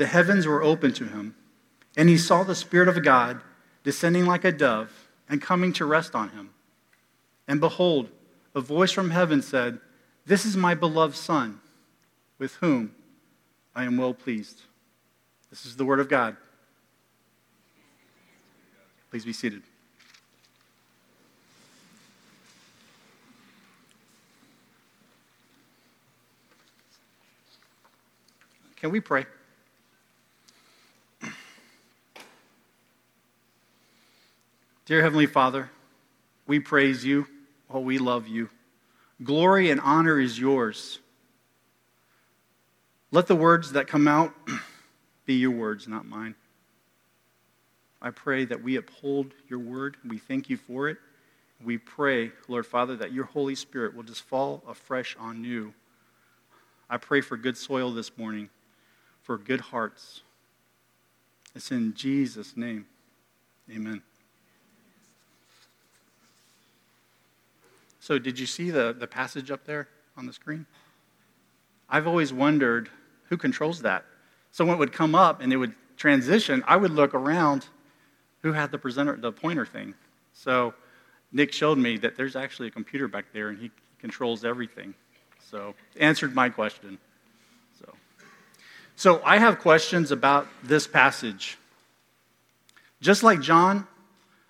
the 0.00 0.06
heavens 0.06 0.46
were 0.46 0.62
open 0.62 0.94
to 0.94 1.04
him, 1.04 1.34
and 1.94 2.08
he 2.08 2.16
saw 2.16 2.42
the 2.42 2.54
Spirit 2.54 2.88
of 2.88 3.04
God 3.04 3.42
descending 3.84 4.24
like 4.24 4.46
a 4.46 4.50
dove 4.50 5.10
and 5.28 5.42
coming 5.42 5.74
to 5.74 5.84
rest 5.84 6.14
on 6.14 6.30
him. 6.30 6.54
And 7.46 7.60
behold, 7.60 8.08
a 8.54 8.62
voice 8.62 8.92
from 8.92 9.10
heaven 9.10 9.42
said, 9.42 9.78
This 10.24 10.46
is 10.46 10.56
my 10.56 10.74
beloved 10.74 11.14
Son, 11.14 11.60
with 12.38 12.54
whom 12.54 12.94
I 13.74 13.84
am 13.84 13.98
well 13.98 14.14
pleased. 14.14 14.62
This 15.50 15.66
is 15.66 15.76
the 15.76 15.84
word 15.84 16.00
of 16.00 16.08
God. 16.08 16.34
Please 19.10 19.26
be 19.26 19.34
seated. 19.34 19.60
Can 28.76 28.90
we 28.90 29.00
pray? 29.00 29.26
Dear 34.90 35.02
Heavenly 35.02 35.26
Father, 35.26 35.70
we 36.48 36.58
praise 36.58 37.04
you. 37.04 37.28
Oh, 37.72 37.78
we 37.78 37.98
love 37.98 38.26
you. 38.26 38.50
Glory 39.22 39.70
and 39.70 39.80
honor 39.80 40.18
is 40.18 40.36
yours. 40.36 40.98
Let 43.12 43.28
the 43.28 43.36
words 43.36 43.70
that 43.70 43.86
come 43.86 44.08
out 44.08 44.34
be 45.26 45.34
your 45.34 45.52
words, 45.52 45.86
not 45.86 46.06
mine. 46.06 46.34
I 48.02 48.10
pray 48.10 48.44
that 48.46 48.64
we 48.64 48.74
uphold 48.74 49.32
your 49.48 49.60
word. 49.60 49.96
We 50.04 50.18
thank 50.18 50.50
you 50.50 50.56
for 50.56 50.88
it. 50.88 50.98
We 51.64 51.78
pray, 51.78 52.32
Lord 52.48 52.66
Father, 52.66 52.96
that 52.96 53.12
your 53.12 53.26
Holy 53.26 53.54
Spirit 53.54 53.94
will 53.94 54.02
just 54.02 54.22
fall 54.22 54.60
afresh 54.66 55.16
on 55.20 55.44
you. 55.44 55.72
I 56.90 56.96
pray 56.96 57.20
for 57.20 57.36
good 57.36 57.56
soil 57.56 57.92
this 57.92 58.18
morning, 58.18 58.50
for 59.22 59.38
good 59.38 59.60
hearts. 59.60 60.22
It's 61.54 61.70
in 61.70 61.94
Jesus' 61.94 62.56
name. 62.56 62.86
Amen. 63.70 64.02
So, 68.00 68.18
did 68.18 68.38
you 68.38 68.46
see 68.46 68.70
the, 68.70 68.96
the 68.98 69.06
passage 69.06 69.50
up 69.50 69.64
there 69.64 69.86
on 70.16 70.26
the 70.26 70.32
screen? 70.32 70.64
I've 71.88 72.06
always 72.06 72.32
wondered 72.32 72.88
who 73.28 73.36
controls 73.36 73.82
that. 73.82 74.06
Someone 74.52 74.78
would 74.78 74.92
come 74.92 75.14
up 75.14 75.42
and 75.42 75.52
it 75.52 75.58
would 75.58 75.74
transition. 75.98 76.64
I 76.66 76.76
would 76.76 76.92
look 76.92 77.14
around 77.14 77.66
who 78.42 78.52
had 78.52 78.70
the 78.70 78.78
presenter, 78.78 79.16
the 79.16 79.30
pointer 79.30 79.66
thing. 79.66 79.94
So, 80.32 80.72
Nick 81.30 81.52
showed 81.52 81.76
me 81.76 81.98
that 81.98 82.16
there's 82.16 82.36
actually 82.36 82.68
a 82.68 82.70
computer 82.70 83.06
back 83.06 83.26
there 83.34 83.50
and 83.50 83.58
he 83.58 83.70
controls 83.98 84.46
everything. 84.46 84.94
So, 85.50 85.74
answered 85.98 86.34
my 86.34 86.48
question. 86.48 86.96
So, 87.78 87.92
so 88.96 89.22
I 89.24 89.36
have 89.36 89.58
questions 89.58 90.10
about 90.10 90.46
this 90.62 90.86
passage. 90.86 91.58
Just 93.02 93.22
like 93.22 93.42
John, 93.42 93.86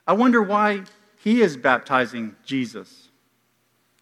I 0.06 0.12
wonder 0.12 0.40
why 0.40 0.84
he 1.22 1.42
is 1.42 1.56
baptizing 1.56 2.36
Jesus. 2.44 3.09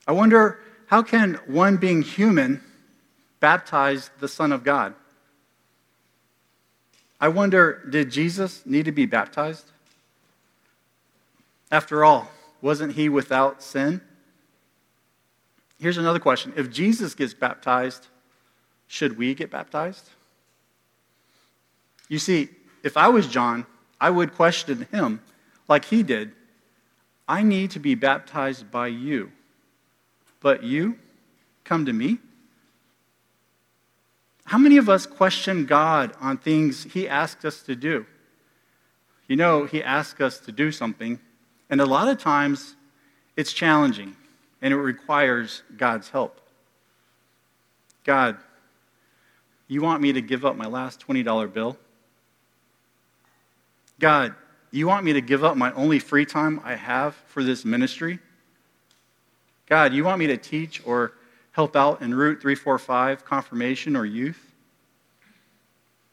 I 0.08 0.12
wonder 0.12 0.58
how 0.86 1.02
can 1.02 1.34
one 1.46 1.76
being 1.76 2.00
human 2.00 2.62
baptize 3.40 4.10
the 4.20 4.26
Son 4.26 4.52
of 4.52 4.64
God? 4.64 4.94
I 7.20 7.28
wonder, 7.28 7.84
did 7.90 8.10
Jesus 8.10 8.64
need 8.64 8.86
to 8.86 8.92
be 8.92 9.04
baptized? 9.04 9.66
After 11.70 12.06
all, 12.06 12.30
wasn't 12.62 12.94
he 12.94 13.10
without 13.10 13.62
sin? 13.62 14.00
Here's 15.78 15.98
another 15.98 16.18
question 16.18 16.54
If 16.56 16.70
Jesus 16.70 17.14
gets 17.14 17.34
baptized, 17.34 18.06
should 18.86 19.18
we 19.18 19.34
get 19.34 19.50
baptized? 19.50 20.08
You 22.08 22.18
see, 22.18 22.48
if 22.82 22.96
I 22.96 23.08
was 23.08 23.26
John, 23.26 23.66
I 24.00 24.08
would 24.08 24.34
question 24.34 24.86
him 24.90 25.20
like 25.68 25.84
he 25.84 26.02
did. 26.02 26.32
I 27.28 27.42
need 27.42 27.72
to 27.72 27.78
be 27.78 27.94
baptized 27.94 28.70
by 28.70 28.86
you. 28.86 29.32
But 30.40 30.62
you 30.62 30.98
come 31.64 31.86
to 31.86 31.92
me? 31.92 32.18
How 34.44 34.58
many 34.58 34.78
of 34.78 34.88
us 34.88 35.04
question 35.06 35.66
God 35.66 36.14
on 36.20 36.38
things 36.38 36.84
He 36.84 37.08
asks 37.08 37.44
us 37.44 37.62
to 37.64 37.76
do? 37.76 38.06
You 39.26 39.36
know, 39.36 39.66
He 39.66 39.82
asks 39.82 40.20
us 40.20 40.38
to 40.40 40.52
do 40.52 40.72
something, 40.72 41.18
and 41.68 41.80
a 41.80 41.86
lot 41.86 42.08
of 42.08 42.18
times 42.18 42.76
it's 43.36 43.52
challenging 43.52 44.16
and 44.62 44.72
it 44.72 44.76
requires 44.76 45.62
God's 45.76 46.08
help. 46.08 46.40
God, 48.04 48.38
you 49.68 49.82
want 49.82 50.00
me 50.00 50.12
to 50.14 50.20
give 50.20 50.44
up 50.44 50.56
my 50.56 50.66
last 50.66 51.06
$20 51.06 51.52
bill? 51.52 51.76
God, 54.00 54.34
you 54.70 54.86
want 54.86 55.04
me 55.04 55.12
to 55.12 55.20
give 55.20 55.44
up 55.44 55.56
my 55.56 55.72
only 55.72 55.98
free 55.98 56.24
time 56.24 56.60
I 56.64 56.74
have 56.74 57.14
for 57.26 57.44
this 57.44 57.64
ministry? 57.64 58.18
God, 59.68 59.92
you 59.92 60.04
want 60.04 60.18
me 60.18 60.26
to 60.28 60.36
teach 60.36 60.82
or 60.86 61.12
help 61.52 61.76
out 61.76 62.00
in 62.00 62.14
Route 62.14 62.40
345, 62.40 63.24
confirmation, 63.24 63.96
or 63.96 64.06
youth? 64.06 64.52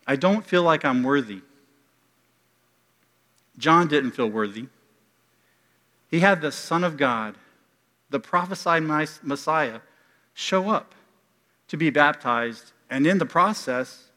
I 0.06 0.16
don't 0.16 0.46
feel 0.46 0.64
like 0.64 0.84
I'm 0.84 1.04
worthy. 1.04 1.42
John 3.58 3.88
didn't 3.88 4.12
feel 4.12 4.28
worthy. 4.28 4.68
He 6.10 6.20
had 6.20 6.42
the 6.42 6.52
Son 6.52 6.84
of 6.84 6.98
God, 6.98 7.36
the 8.10 8.20
prophesied 8.20 8.84
Messiah, 8.84 9.80
show 10.34 10.70
up 10.70 10.94
to 11.68 11.78
be 11.78 11.90
baptized, 11.90 12.74
and 12.90 13.08
in 13.08 13.18
the 13.18 13.26
process, 13.26 14.10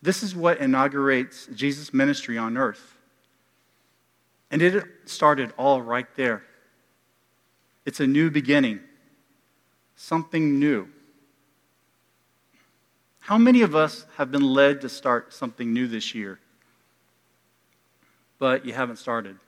this 0.00 0.22
is 0.22 0.34
what 0.34 0.58
inaugurates 0.58 1.46
Jesus' 1.54 1.92
ministry 1.92 2.38
on 2.38 2.56
earth. 2.56 2.96
And 4.50 4.62
it 4.62 4.84
started 5.06 5.52
all 5.56 5.82
right 5.82 6.06
there. 6.16 6.44
It's 7.84 8.00
a 8.00 8.06
new 8.06 8.30
beginning, 8.30 8.80
something 9.96 10.58
new. 10.58 10.88
How 13.20 13.38
many 13.38 13.62
of 13.62 13.74
us 13.74 14.06
have 14.16 14.30
been 14.30 14.42
led 14.44 14.80
to 14.82 14.88
start 14.88 15.32
something 15.32 15.72
new 15.72 15.86
this 15.86 16.14
year, 16.14 16.38
but 18.38 18.64
you 18.64 18.72
haven't 18.72 18.96
started? 18.96 19.38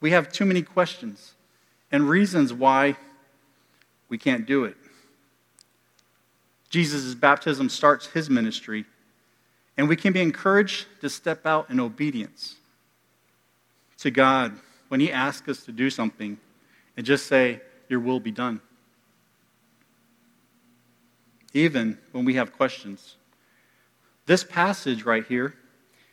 We 0.00 0.10
have 0.12 0.32
too 0.32 0.46
many 0.46 0.62
questions 0.62 1.34
and 1.92 2.08
reasons 2.08 2.52
why 2.52 2.96
we 4.08 4.18
can't 4.18 4.46
do 4.46 4.64
it. 4.64 4.76
Jesus' 6.70 7.14
baptism 7.14 7.68
starts 7.68 8.06
his 8.06 8.30
ministry, 8.30 8.86
and 9.76 9.88
we 9.88 9.96
can 9.96 10.12
be 10.12 10.20
encouraged 10.20 10.86
to 11.00 11.10
step 11.10 11.44
out 11.44 11.68
in 11.68 11.80
obedience 11.80 12.56
to 13.98 14.10
God 14.10 14.58
when 14.90 14.98
He 14.98 15.12
asks 15.12 15.48
us 15.48 15.64
to 15.64 15.72
do 15.72 15.88
something 15.88 16.36
and 16.96 17.06
just 17.06 17.26
say, 17.26 17.60
Your 17.88 18.00
will 18.00 18.18
be 18.18 18.32
done. 18.32 18.60
Even 21.54 21.96
when 22.10 22.24
we 22.24 22.34
have 22.34 22.52
questions. 22.52 23.16
This 24.26 24.42
passage 24.42 25.04
right 25.04 25.24
here 25.24 25.54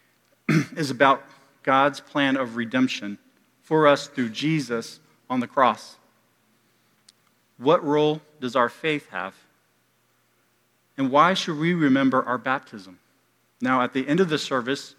is 0.76 0.92
about 0.92 1.24
God's 1.64 2.00
plan 2.00 2.38
of 2.38 2.56
redemption 2.56 3.18
for 3.64 3.88
us 3.88 4.08
through 4.08 4.30
Jesus 4.30 5.00
on 5.28 5.40
the 5.40 5.48
cross. 5.48 5.98
What 7.58 7.84
role 7.84 8.22
does 8.40 8.56
our 8.56 8.70
faith 8.70 9.10
have? 9.10 9.34
And 10.98 11.10
why 11.10 11.34
should 11.34 11.58
we 11.58 11.74
remember 11.74 12.24
our 12.24 12.38
baptism? 12.38 13.00
Now, 13.60 13.82
at 13.82 13.94
the 13.94 14.08
end 14.08 14.20
of 14.20 14.30
the 14.30 14.38
service, 14.38 14.94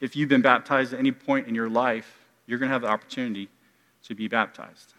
if 0.00 0.14
you've 0.14 0.28
been 0.28 0.42
baptized 0.42 0.92
at 0.92 0.98
any 0.98 1.12
point 1.12 1.48
in 1.48 1.54
your 1.54 1.70
life, 1.70 2.23
you're 2.46 2.58
going 2.58 2.68
to 2.68 2.72
have 2.72 2.82
the 2.82 2.88
opportunity 2.88 3.48
to 4.04 4.14
be 4.14 4.28
baptized. 4.28 4.94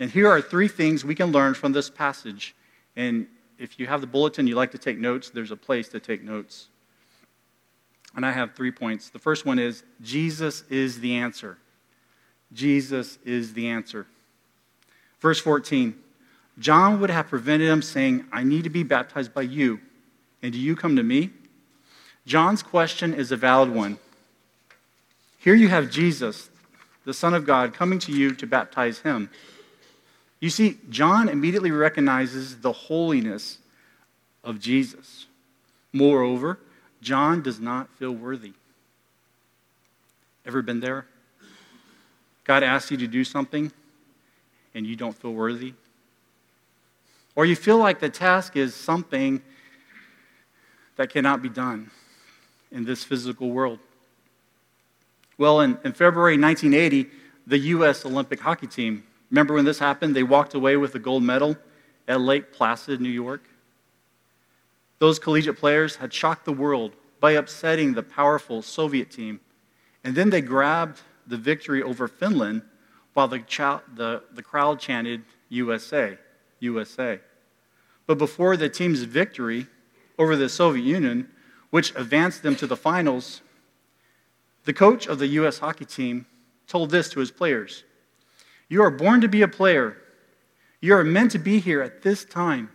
And 0.00 0.10
here 0.10 0.28
are 0.28 0.40
three 0.40 0.68
things 0.68 1.04
we 1.04 1.14
can 1.14 1.32
learn 1.32 1.54
from 1.54 1.72
this 1.72 1.88
passage. 1.88 2.54
And 2.96 3.26
if 3.58 3.78
you 3.78 3.86
have 3.86 4.00
the 4.00 4.06
bulletin, 4.06 4.46
you 4.46 4.54
like 4.54 4.72
to 4.72 4.78
take 4.78 4.98
notes, 4.98 5.30
there's 5.30 5.50
a 5.50 5.56
place 5.56 5.88
to 5.90 6.00
take 6.00 6.22
notes. 6.22 6.68
And 8.14 8.26
I 8.26 8.32
have 8.32 8.54
three 8.54 8.72
points. 8.72 9.10
The 9.10 9.18
first 9.18 9.46
one 9.46 9.58
is 9.58 9.84
Jesus 10.00 10.64
is 10.68 11.00
the 11.00 11.14
answer. 11.14 11.58
Jesus 12.52 13.18
is 13.24 13.54
the 13.54 13.68
answer. 13.68 14.06
Verse 15.20 15.40
14 15.40 15.94
John 16.58 17.00
would 17.00 17.08
have 17.08 17.28
prevented 17.28 17.68
him 17.68 17.80
saying, 17.80 18.26
I 18.30 18.44
need 18.44 18.64
to 18.64 18.70
be 18.70 18.82
baptized 18.82 19.32
by 19.32 19.42
you, 19.42 19.80
and 20.42 20.52
do 20.52 20.58
you 20.58 20.76
come 20.76 20.96
to 20.96 21.02
me? 21.02 21.30
John's 22.26 22.62
question 22.62 23.14
is 23.14 23.32
a 23.32 23.36
valid 23.36 23.70
one. 23.70 23.98
Here 25.42 25.56
you 25.56 25.66
have 25.66 25.90
Jesus, 25.90 26.50
the 27.04 27.12
Son 27.12 27.34
of 27.34 27.44
God, 27.44 27.74
coming 27.74 27.98
to 27.98 28.12
you 28.12 28.32
to 28.36 28.46
baptize 28.46 29.00
him. 29.00 29.28
You 30.38 30.50
see, 30.50 30.78
John 30.88 31.28
immediately 31.28 31.72
recognizes 31.72 32.58
the 32.58 32.70
holiness 32.70 33.58
of 34.44 34.60
Jesus. 34.60 35.26
Moreover, 35.92 36.60
John 37.00 37.42
does 37.42 37.58
not 37.58 37.88
feel 37.98 38.12
worthy. 38.12 38.52
Ever 40.46 40.62
been 40.62 40.78
there? 40.78 41.06
God 42.44 42.62
asks 42.62 42.92
you 42.92 42.96
to 42.98 43.08
do 43.08 43.24
something 43.24 43.72
and 44.76 44.86
you 44.86 44.94
don't 44.94 45.16
feel 45.16 45.32
worthy? 45.32 45.74
Or 47.34 47.46
you 47.46 47.56
feel 47.56 47.78
like 47.78 47.98
the 47.98 48.08
task 48.08 48.56
is 48.56 48.76
something 48.76 49.42
that 50.94 51.10
cannot 51.10 51.42
be 51.42 51.48
done 51.48 51.90
in 52.70 52.84
this 52.84 53.02
physical 53.02 53.50
world. 53.50 53.80
Well, 55.38 55.60
in, 55.60 55.78
in 55.84 55.92
February 55.92 56.38
1980, 56.38 57.10
the 57.46 57.58
U.S. 57.58 58.04
Olympic 58.04 58.40
hockey 58.40 58.66
team, 58.66 59.04
remember 59.30 59.54
when 59.54 59.64
this 59.64 59.78
happened? 59.78 60.14
They 60.14 60.22
walked 60.22 60.54
away 60.54 60.76
with 60.76 60.92
the 60.92 60.98
gold 60.98 61.22
medal 61.22 61.56
at 62.06 62.20
Lake 62.20 62.52
Placid, 62.52 63.00
New 63.00 63.08
York. 63.08 63.42
Those 64.98 65.18
collegiate 65.18 65.58
players 65.58 65.96
had 65.96 66.12
shocked 66.12 66.44
the 66.44 66.52
world 66.52 66.92
by 67.18 67.32
upsetting 67.32 67.94
the 67.94 68.02
powerful 68.02 68.62
Soviet 68.62 69.10
team. 69.10 69.40
And 70.04 70.14
then 70.14 70.30
they 70.30 70.40
grabbed 70.40 71.00
the 71.26 71.36
victory 71.36 71.82
over 71.82 72.08
Finland 72.08 72.62
while 73.14 73.28
the, 73.28 73.42
the, 73.94 74.22
the 74.32 74.42
crowd 74.42 74.80
chanted 74.80 75.22
USA, 75.48 76.18
USA. 76.60 77.20
But 78.06 78.18
before 78.18 78.56
the 78.56 78.68
team's 78.68 79.02
victory 79.02 79.66
over 80.18 80.36
the 80.36 80.48
Soviet 80.48 80.84
Union, 80.84 81.28
which 81.70 81.94
advanced 81.94 82.42
them 82.42 82.56
to 82.56 82.66
the 82.66 82.76
finals, 82.76 83.40
the 84.64 84.72
coach 84.72 85.06
of 85.06 85.18
the 85.18 85.26
U.S. 85.28 85.58
hockey 85.58 85.84
team 85.84 86.26
told 86.66 86.90
this 86.90 87.08
to 87.10 87.20
his 87.20 87.30
players 87.30 87.84
You 88.68 88.82
are 88.82 88.90
born 88.90 89.20
to 89.20 89.28
be 89.28 89.42
a 89.42 89.48
player. 89.48 89.96
You 90.80 90.94
are 90.94 91.04
meant 91.04 91.30
to 91.32 91.38
be 91.38 91.60
here 91.60 91.80
at 91.80 92.02
this 92.02 92.24
time. 92.24 92.70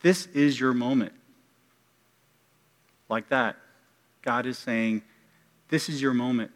This 0.00 0.26
is 0.28 0.58
your 0.58 0.72
moment. 0.72 1.12
Like 3.08 3.28
that, 3.28 3.56
God 4.22 4.46
is 4.46 4.56
saying, 4.56 5.02
This 5.68 5.88
is 5.88 6.00
your 6.00 6.14
moment. 6.14 6.52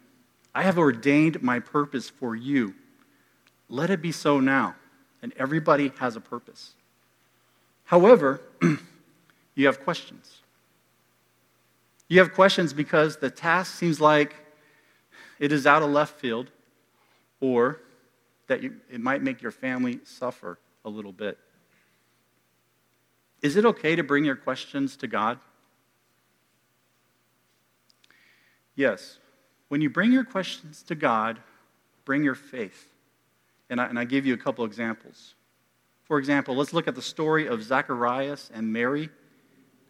I 0.53 0.63
have 0.63 0.77
ordained 0.77 1.43
my 1.43 1.59
purpose 1.59 2.09
for 2.09 2.35
you. 2.35 2.73
Let 3.69 3.89
it 3.89 4.01
be 4.01 4.11
so 4.11 4.39
now. 4.39 4.75
And 5.21 5.33
everybody 5.37 5.91
has 5.99 6.15
a 6.15 6.21
purpose. 6.21 6.75
However, 7.85 8.41
you 9.55 9.65
have 9.65 9.83
questions. 9.83 10.41
You 12.07 12.19
have 12.19 12.33
questions 12.33 12.73
because 12.73 13.17
the 13.17 13.29
task 13.29 13.75
seems 13.75 13.99
like 13.99 14.35
it 15.39 15.51
is 15.51 15.65
out 15.65 15.81
of 15.81 15.89
left 15.89 16.19
field 16.19 16.51
or 17.39 17.81
that 18.47 18.61
you, 18.61 18.75
it 18.91 19.01
might 19.01 19.23
make 19.23 19.41
your 19.41 19.51
family 19.51 19.99
suffer 20.03 20.59
a 20.83 20.89
little 20.89 21.11
bit. 21.11 21.37
Is 23.41 23.55
it 23.55 23.65
okay 23.65 23.95
to 23.95 24.03
bring 24.03 24.23
your 24.23 24.35
questions 24.35 24.95
to 24.97 25.07
God? 25.07 25.39
Yes. 28.75 29.19
When 29.69 29.81
you 29.81 29.89
bring 29.89 30.11
your 30.11 30.23
questions 30.23 30.83
to 30.83 30.95
God, 30.95 31.39
bring 32.05 32.23
your 32.23 32.35
faith. 32.35 32.89
And 33.69 33.81
I, 33.81 33.85
and 33.85 33.97
I 33.97 34.05
give 34.05 34.25
you 34.25 34.33
a 34.33 34.37
couple 34.37 34.63
examples. 34.63 35.33
For 36.03 36.19
example, 36.19 36.55
let's 36.55 36.71
look 36.71 36.87
at 36.87 36.93
the 36.93 37.01
story 37.01 37.47
of 37.47 37.63
Zacharias 37.63 38.51
and 38.53 38.71
Mary 38.71 39.09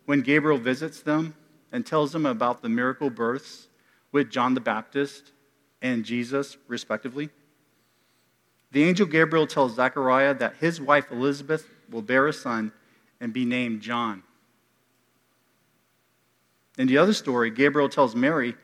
when 0.06 0.22
Gabriel 0.22 0.58
visits 0.58 1.02
them 1.02 1.36
and 1.76 1.86
tells 1.86 2.14
them 2.14 2.26
about 2.26 2.62
the 2.62 2.70
miracle 2.70 3.10
births 3.10 3.68
with 4.14 4.32
John 4.32 4.54
the 4.54 4.62
Baptist 4.62 5.34
and 5.82 6.06
Jesus, 6.06 6.56
respectively. 6.70 7.30
The 8.72 8.86
angel 8.86 9.06
Gabriel 9.06 9.46
tells 9.46 9.76
Zachariah 9.76 10.36
that 10.36 10.56
his 10.62 10.80
wife 10.80 11.12
Elizabeth 11.12 11.68
will 11.92 12.02
bear 12.02 12.28
a 12.28 12.34
son 12.34 12.72
and 13.20 13.34
be 13.34 13.44
named 13.44 13.82
John. 13.82 14.24
In 16.78 16.88
the 16.88 16.98
other 16.98 17.12
story, 17.12 17.52
Gabriel 17.52 17.90
tells 17.90 18.16
Mary 18.16 18.56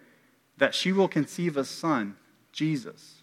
that 0.57 0.73
she 0.73 0.93
will 0.93 1.09
conceive 1.09 1.57
a 1.57 1.65
son, 1.65 2.15
Jesus. 2.53 3.15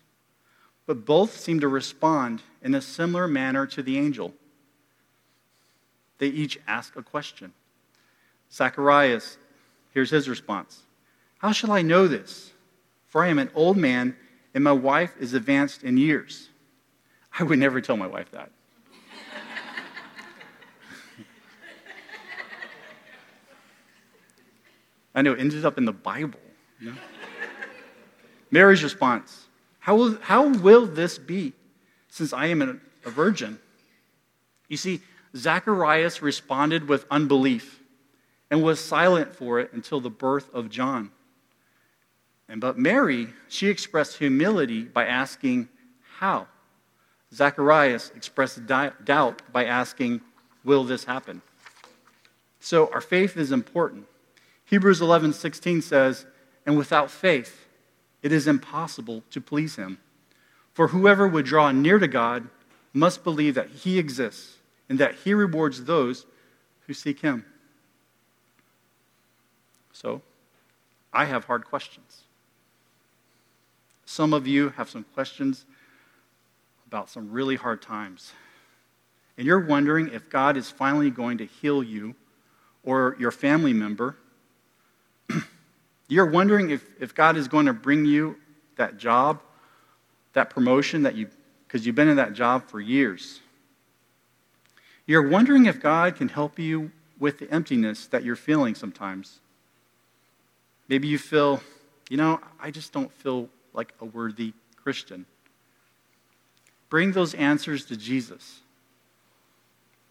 But 0.84 1.06
both 1.06 1.34
seem 1.34 1.60
to 1.60 1.68
respond 1.68 2.42
in 2.62 2.74
a 2.74 2.82
similar 2.82 3.26
manner 3.26 3.66
to 3.68 3.82
the 3.82 3.96
angel. 3.96 4.34
They 6.18 6.26
each 6.26 6.58
ask 6.66 6.94
a 6.94 7.02
question. 7.02 7.54
Zacharias, 8.52 9.38
here's 9.92 10.10
his 10.10 10.28
response 10.28 10.82
How 11.38 11.52
shall 11.52 11.72
I 11.72 11.80
know 11.82 12.08
this? 12.08 12.52
For 13.06 13.24
I 13.24 13.28
am 13.28 13.38
an 13.38 13.50
old 13.54 13.78
man, 13.78 14.16
and 14.54 14.62
my 14.62 14.72
wife 14.72 15.14
is 15.18 15.32
advanced 15.34 15.82
in 15.82 15.96
years. 15.96 16.50
I 17.38 17.42
would 17.42 17.58
never 17.58 17.80
tell 17.80 17.96
my 17.96 18.06
wife 18.06 18.30
that. 18.32 18.50
I 25.14 25.22
know 25.22 25.32
it 25.32 25.40
ended 25.40 25.64
up 25.64 25.78
in 25.78 25.86
the 25.86 25.92
Bible. 25.92 26.38
You 26.80 26.90
know? 26.90 26.96
Mary's 28.50 28.82
response 28.82 29.48
how 29.88 29.96
will, 29.96 30.18
how 30.20 30.48
will 30.48 30.84
this 30.84 31.16
be 31.16 31.54
since 32.08 32.34
I 32.34 32.48
am 32.48 32.82
a 33.06 33.08
virgin? 33.08 33.58
You 34.68 34.76
see, 34.76 35.00
Zacharias 35.34 36.20
responded 36.20 36.88
with 36.88 37.06
unbelief 37.10 37.77
and 38.50 38.62
was 38.62 38.80
silent 38.80 39.34
for 39.34 39.60
it 39.60 39.72
until 39.72 40.00
the 40.00 40.10
birth 40.10 40.52
of 40.54 40.70
John. 40.70 41.10
And 42.48 42.60
but 42.60 42.78
Mary, 42.78 43.28
she 43.48 43.68
expressed 43.68 44.18
humility 44.18 44.82
by 44.84 45.06
asking, 45.06 45.68
How? 46.18 46.46
Zacharias 47.32 48.10
expressed 48.16 48.66
doubt 48.66 49.42
by 49.52 49.64
asking, 49.66 50.22
Will 50.64 50.84
this 50.84 51.04
happen? 51.04 51.42
So 52.60 52.90
our 52.92 53.00
faith 53.00 53.36
is 53.36 53.52
important. 53.52 54.06
Hebrews 54.64 55.00
11 55.00 55.34
16 55.34 55.82
says, 55.82 56.26
And 56.64 56.76
without 56.76 57.10
faith, 57.10 57.66
it 58.22 58.32
is 58.32 58.46
impossible 58.46 59.22
to 59.30 59.40
please 59.40 59.76
him. 59.76 59.98
For 60.72 60.88
whoever 60.88 61.26
would 61.28 61.44
draw 61.44 61.70
near 61.70 61.98
to 61.98 62.08
God 62.08 62.48
must 62.92 63.24
believe 63.24 63.54
that 63.54 63.70
he 63.70 63.98
exists 63.98 64.56
and 64.88 64.98
that 64.98 65.14
he 65.16 65.34
rewards 65.34 65.84
those 65.84 66.24
who 66.86 66.94
seek 66.94 67.20
him. 67.20 67.44
So, 70.00 70.22
I 71.12 71.24
have 71.24 71.46
hard 71.46 71.64
questions. 71.64 72.22
Some 74.04 74.32
of 74.32 74.46
you 74.46 74.68
have 74.76 74.88
some 74.88 75.02
questions 75.12 75.64
about 76.86 77.10
some 77.10 77.32
really 77.32 77.56
hard 77.56 77.82
times. 77.82 78.32
And 79.36 79.44
you're 79.44 79.58
wondering 79.58 80.12
if 80.12 80.30
God 80.30 80.56
is 80.56 80.70
finally 80.70 81.10
going 81.10 81.38
to 81.38 81.46
heal 81.46 81.82
you 81.82 82.14
or 82.84 83.16
your 83.18 83.32
family 83.32 83.72
member 83.72 84.16
you're 86.08 86.30
wondering 86.30 86.70
if, 86.70 86.84
if 87.00 87.12
God 87.12 87.36
is 87.36 87.48
going 87.48 87.66
to 87.66 87.72
bring 87.72 88.04
you 88.04 88.36
that 88.76 88.98
job, 88.98 89.40
that 90.32 90.48
promotion 90.48 91.02
that 91.02 91.16
you, 91.16 91.28
because 91.66 91.84
you've 91.84 91.96
been 91.96 92.08
in 92.08 92.18
that 92.18 92.34
job 92.34 92.68
for 92.68 92.80
years. 92.80 93.40
You're 95.06 95.28
wondering 95.28 95.66
if 95.66 95.82
God 95.82 96.14
can 96.14 96.28
help 96.28 96.56
you 96.56 96.92
with 97.18 97.40
the 97.40 97.50
emptiness 97.52 98.06
that 98.06 98.22
you're 98.22 98.36
feeling 98.36 98.76
sometimes. 98.76 99.40
Maybe 100.88 101.06
you 101.08 101.18
feel, 101.18 101.60
you 102.08 102.16
know, 102.16 102.40
I 102.58 102.70
just 102.70 102.92
don't 102.92 103.12
feel 103.12 103.48
like 103.74 103.92
a 104.00 104.04
worthy 104.04 104.54
Christian. 104.76 105.26
Bring 106.88 107.12
those 107.12 107.34
answers 107.34 107.84
to 107.86 107.96
Jesus. 107.96 108.60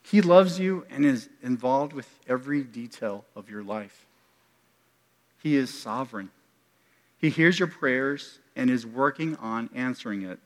He 0.03 0.22
loves 0.22 0.60
you 0.60 0.86
and 0.89 1.03
is 1.03 1.27
involved 1.41 1.93
with 1.93 2.07
every 2.27 2.63
detail 2.63 3.25
of 3.36 3.50
your 3.50 3.63
life. 3.63 4.05
He 5.41 5.55
is 5.55 5.74
sovereign. 5.74 6.29
He 7.17 7.29
hears 7.29 7.60
your 7.60 7.67
prayers 7.67 8.39
and 8.55 8.69
is 8.69 8.86
working 8.86 9.36
on 9.38 9.69
answering 9.74 10.22
it. 10.22 10.39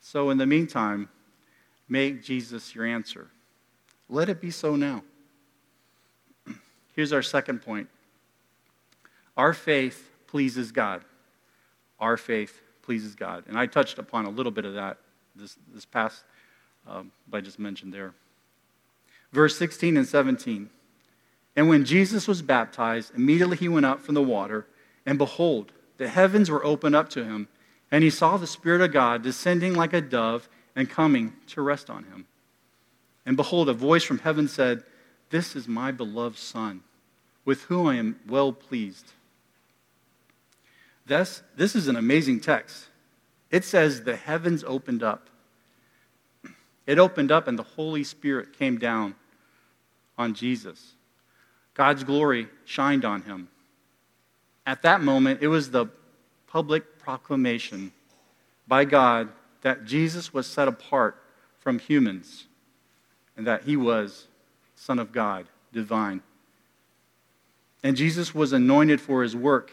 So, 0.00 0.30
in 0.30 0.38
the 0.38 0.46
meantime, 0.46 1.08
make 1.88 2.22
Jesus 2.22 2.74
your 2.74 2.86
answer. 2.86 3.28
Let 4.08 4.28
it 4.28 4.40
be 4.40 4.50
so 4.50 4.76
now. 4.76 5.02
Here's 6.94 7.12
our 7.12 7.22
second 7.22 7.60
point 7.60 7.88
our 9.40 9.54
faith 9.54 10.10
pleases 10.26 10.70
God. 10.70 11.02
Our 11.98 12.18
faith 12.18 12.60
pleases 12.82 13.14
God. 13.14 13.44
And 13.48 13.58
I 13.58 13.64
touched 13.64 13.98
upon 13.98 14.26
a 14.26 14.30
little 14.30 14.52
bit 14.52 14.66
of 14.66 14.74
that 14.74 14.98
this, 15.34 15.56
this 15.72 15.86
past, 15.86 16.24
um, 16.86 17.10
I 17.32 17.40
just 17.40 17.58
mentioned 17.58 17.94
there. 17.94 18.12
Verse 19.32 19.56
16 19.56 19.96
and 19.96 20.06
17. 20.06 20.68
And 21.56 21.70
when 21.70 21.86
Jesus 21.86 22.28
was 22.28 22.42
baptized, 22.42 23.14
immediately 23.14 23.56
he 23.56 23.66
went 23.66 23.86
up 23.86 24.00
from 24.02 24.14
the 24.14 24.22
water, 24.22 24.66
and 25.06 25.16
behold, 25.16 25.72
the 25.96 26.08
heavens 26.08 26.50
were 26.50 26.62
opened 26.62 26.94
up 26.94 27.08
to 27.10 27.24
him, 27.24 27.48
and 27.90 28.04
he 28.04 28.10
saw 28.10 28.36
the 28.36 28.46
Spirit 28.46 28.82
of 28.82 28.92
God 28.92 29.22
descending 29.22 29.74
like 29.74 29.94
a 29.94 30.02
dove 30.02 30.50
and 30.76 30.90
coming 30.90 31.32
to 31.46 31.62
rest 31.62 31.88
on 31.88 32.04
him. 32.04 32.26
And 33.24 33.38
behold, 33.38 33.70
a 33.70 33.72
voice 33.72 34.04
from 34.04 34.18
heaven 34.18 34.48
said, 34.48 34.84
This 35.30 35.56
is 35.56 35.66
my 35.66 35.92
beloved 35.92 36.36
Son, 36.36 36.82
with 37.46 37.62
whom 37.62 37.86
I 37.86 37.94
am 37.94 38.20
well 38.28 38.52
pleased. 38.52 39.14
This, 41.06 41.42
this 41.56 41.74
is 41.74 41.88
an 41.88 41.96
amazing 41.96 42.40
text. 42.40 42.86
It 43.50 43.64
says 43.64 44.04
the 44.04 44.16
heavens 44.16 44.62
opened 44.64 45.02
up. 45.02 45.28
It 46.86 46.98
opened 46.98 47.30
up, 47.30 47.48
and 47.48 47.58
the 47.58 47.64
Holy 47.64 48.04
Spirit 48.04 48.56
came 48.56 48.78
down 48.78 49.14
on 50.16 50.34
Jesus. 50.34 50.94
God's 51.74 52.04
glory 52.04 52.48
shined 52.64 53.04
on 53.04 53.22
him. 53.22 53.48
At 54.66 54.82
that 54.82 55.00
moment, 55.00 55.42
it 55.42 55.48
was 55.48 55.70
the 55.70 55.86
public 56.46 56.98
proclamation 56.98 57.92
by 58.68 58.84
God 58.84 59.30
that 59.62 59.84
Jesus 59.84 60.32
was 60.32 60.46
set 60.46 60.68
apart 60.68 61.22
from 61.58 61.78
humans 61.78 62.46
and 63.36 63.46
that 63.46 63.64
he 63.64 63.76
was 63.76 64.26
Son 64.76 64.98
of 64.98 65.12
God, 65.12 65.46
divine. 65.72 66.22
And 67.82 67.96
Jesus 67.96 68.34
was 68.34 68.52
anointed 68.52 69.00
for 69.00 69.22
his 69.22 69.34
work. 69.34 69.72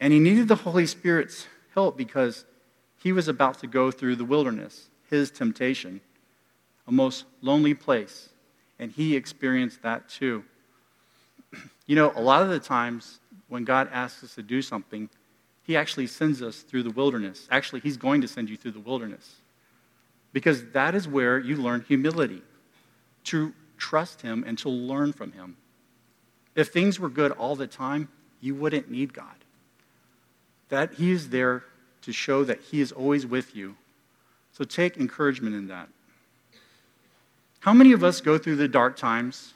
And 0.00 0.12
he 0.12 0.18
needed 0.18 0.48
the 0.48 0.56
Holy 0.56 0.86
Spirit's 0.86 1.46
help 1.74 1.96
because 1.96 2.44
he 3.02 3.12
was 3.12 3.28
about 3.28 3.58
to 3.60 3.66
go 3.66 3.90
through 3.90 4.16
the 4.16 4.24
wilderness, 4.24 4.88
his 5.08 5.30
temptation, 5.30 6.00
a 6.86 6.92
most 6.92 7.24
lonely 7.40 7.74
place. 7.74 8.30
And 8.78 8.90
he 8.90 9.16
experienced 9.16 9.82
that 9.82 10.08
too. 10.08 10.44
You 11.88 11.94
know, 11.94 12.12
a 12.16 12.20
lot 12.20 12.42
of 12.42 12.48
the 12.48 12.58
times 12.58 13.20
when 13.46 13.62
God 13.62 13.88
asks 13.92 14.24
us 14.24 14.34
to 14.34 14.42
do 14.42 14.60
something, 14.60 15.08
he 15.62 15.76
actually 15.76 16.08
sends 16.08 16.42
us 16.42 16.62
through 16.62 16.82
the 16.82 16.90
wilderness. 16.90 17.46
Actually, 17.48 17.78
he's 17.78 17.96
going 17.96 18.20
to 18.22 18.26
send 18.26 18.50
you 18.50 18.56
through 18.56 18.72
the 18.72 18.80
wilderness. 18.80 19.36
Because 20.32 20.64
that 20.72 20.96
is 20.96 21.06
where 21.06 21.38
you 21.38 21.54
learn 21.54 21.84
humility, 21.86 22.42
to 23.24 23.52
trust 23.78 24.22
him 24.22 24.42
and 24.44 24.58
to 24.58 24.68
learn 24.68 25.12
from 25.12 25.30
him. 25.30 25.56
If 26.56 26.68
things 26.68 26.98
were 26.98 27.08
good 27.08 27.30
all 27.30 27.54
the 27.54 27.68
time, 27.68 28.08
you 28.40 28.56
wouldn't 28.56 28.90
need 28.90 29.12
God. 29.12 29.36
That 30.68 30.94
he 30.94 31.10
is 31.12 31.30
there 31.30 31.64
to 32.02 32.12
show 32.12 32.44
that 32.44 32.60
he 32.60 32.80
is 32.80 32.92
always 32.92 33.26
with 33.26 33.54
you. 33.54 33.76
So 34.52 34.64
take 34.64 34.96
encouragement 34.96 35.54
in 35.54 35.68
that. 35.68 35.88
How 37.60 37.72
many 37.72 37.92
of 37.92 38.04
us 38.04 38.20
go 38.20 38.38
through 38.38 38.56
the 38.56 38.68
dark 38.68 38.96
times 38.96 39.52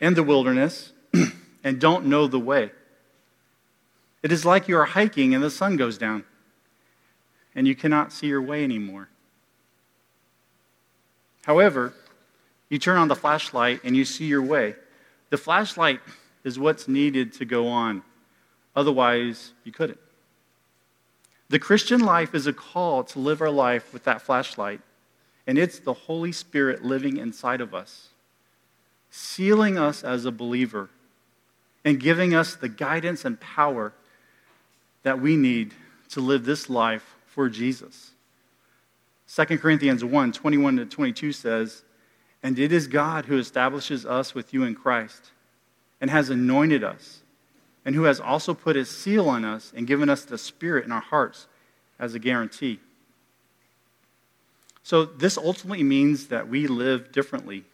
and 0.00 0.16
the 0.16 0.22
wilderness 0.22 0.92
and 1.64 1.80
don't 1.80 2.06
know 2.06 2.26
the 2.26 2.40
way? 2.40 2.70
It 4.22 4.32
is 4.32 4.44
like 4.44 4.66
you 4.66 4.76
are 4.76 4.84
hiking 4.84 5.34
and 5.34 5.42
the 5.42 5.50
sun 5.50 5.76
goes 5.76 5.96
down 5.96 6.24
and 7.54 7.66
you 7.66 7.76
cannot 7.76 8.12
see 8.12 8.26
your 8.26 8.42
way 8.42 8.64
anymore. 8.64 9.08
However, 11.44 11.94
you 12.68 12.78
turn 12.78 12.98
on 12.98 13.06
the 13.06 13.14
flashlight 13.14 13.80
and 13.84 13.96
you 13.96 14.04
see 14.04 14.26
your 14.26 14.42
way. 14.42 14.74
The 15.30 15.38
flashlight 15.38 16.00
is 16.42 16.58
what's 16.58 16.88
needed 16.88 17.32
to 17.34 17.44
go 17.44 17.68
on. 17.68 18.02
Otherwise, 18.76 19.52
you 19.64 19.72
couldn't. 19.72 19.98
The 21.48 21.58
Christian 21.58 22.00
life 22.00 22.34
is 22.34 22.46
a 22.46 22.52
call 22.52 23.02
to 23.04 23.18
live 23.18 23.40
our 23.40 23.50
life 23.50 23.92
with 23.92 24.04
that 24.04 24.20
flashlight, 24.20 24.80
and 25.46 25.58
it's 25.58 25.78
the 25.78 25.94
Holy 25.94 26.32
Spirit 26.32 26.84
living 26.84 27.16
inside 27.16 27.60
of 27.60 27.74
us, 27.74 28.08
sealing 29.10 29.78
us 29.78 30.04
as 30.04 30.24
a 30.24 30.32
believer, 30.32 30.90
and 31.84 32.00
giving 32.00 32.34
us 32.34 32.54
the 32.54 32.68
guidance 32.68 33.24
and 33.24 33.40
power 33.40 33.92
that 35.04 35.20
we 35.20 35.36
need 35.36 35.72
to 36.10 36.20
live 36.20 36.44
this 36.44 36.68
life 36.68 37.14
for 37.26 37.48
Jesus. 37.48 38.10
2 39.32 39.58
Corinthians 39.58 40.04
1 40.04 40.32
21 40.32 40.76
to 40.78 40.86
22 40.86 41.32
says, 41.32 41.84
And 42.42 42.58
it 42.58 42.72
is 42.72 42.88
God 42.88 43.26
who 43.26 43.38
establishes 43.38 44.04
us 44.04 44.34
with 44.34 44.52
you 44.52 44.64
in 44.64 44.74
Christ, 44.74 45.30
and 46.00 46.10
has 46.10 46.28
anointed 46.28 46.82
us, 46.82 47.22
and 47.86 47.94
who 47.94 48.02
has 48.02 48.18
also 48.18 48.52
put 48.52 48.74
his 48.74 48.90
seal 48.90 49.28
on 49.28 49.44
us 49.44 49.72
and 49.74 49.86
given 49.86 50.10
us 50.10 50.24
the 50.24 50.36
Spirit 50.36 50.84
in 50.84 50.90
our 50.90 51.00
hearts 51.00 51.46
as 52.00 52.14
a 52.14 52.18
guarantee. 52.18 52.80
So, 54.82 55.04
this 55.04 55.38
ultimately 55.38 55.84
means 55.84 56.26
that 56.26 56.48
we 56.48 56.66
live 56.66 57.12
differently 57.12 57.64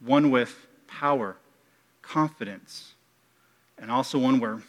one 0.00 0.30
with 0.30 0.66
power, 0.88 1.36
confidence, 2.02 2.94
and 3.78 3.90
also 3.90 4.18
one 4.18 4.40
where, 4.40 4.60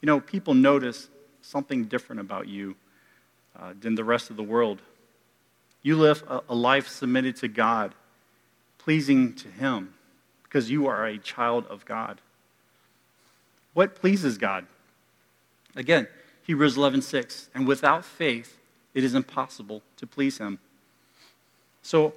you 0.00 0.06
know, 0.06 0.20
people 0.20 0.54
notice 0.54 1.08
something 1.42 1.84
different 1.84 2.20
about 2.20 2.48
you 2.48 2.74
uh, 3.58 3.74
than 3.78 3.94
the 3.96 4.04
rest 4.04 4.30
of 4.30 4.36
the 4.36 4.42
world. 4.42 4.80
You 5.82 5.96
live 5.96 6.24
a, 6.26 6.40
a 6.48 6.54
life 6.54 6.88
submitted 6.88 7.36
to 7.36 7.48
God, 7.48 7.94
pleasing 8.78 9.34
to 9.34 9.48
Him, 9.48 9.92
because 10.44 10.70
you 10.70 10.86
are 10.86 11.04
a 11.04 11.18
child 11.18 11.66
of 11.66 11.84
God. 11.84 12.20
What 13.74 13.94
pleases 13.94 14.38
God? 14.38 14.66
Again, 15.76 16.08
Hebrews 16.44 16.76
11:6, 16.76 17.48
and 17.54 17.66
without 17.66 18.04
faith 18.04 18.58
it 18.94 19.04
is 19.04 19.14
impossible 19.14 19.82
to 19.96 20.06
please 20.06 20.38
him. 20.38 20.60
So 21.82 22.14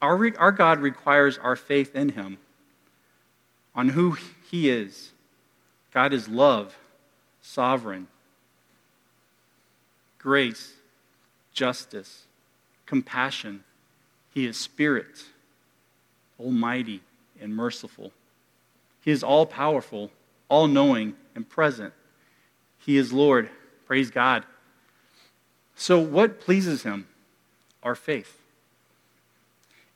our, 0.00 0.38
our 0.38 0.52
God 0.52 0.80
requires 0.80 1.38
our 1.38 1.56
faith 1.56 1.96
in 1.96 2.10
him, 2.10 2.38
on 3.74 3.90
who 3.90 4.16
he 4.50 4.68
is. 4.68 5.12
God 5.92 6.12
is 6.12 6.28
love, 6.28 6.76
sovereign, 7.40 8.08
grace, 10.18 10.74
justice, 11.52 12.24
compassion. 12.84 13.64
He 14.34 14.46
is 14.46 14.56
spirit, 14.58 15.24
almighty, 16.38 17.00
and 17.40 17.56
merciful. 17.56 18.12
He 19.00 19.10
is 19.10 19.22
all 19.22 19.46
powerful, 19.46 20.10
all 20.54 20.68
knowing, 20.68 21.16
and 21.34 21.48
present. 21.48 21.92
He 22.78 22.96
is 22.96 23.12
Lord. 23.12 23.50
Praise 23.86 24.12
God. 24.12 24.44
So, 25.74 25.98
what 25.98 26.40
pleases 26.40 26.84
Him? 26.84 27.08
Our 27.82 27.96
faith. 27.96 28.40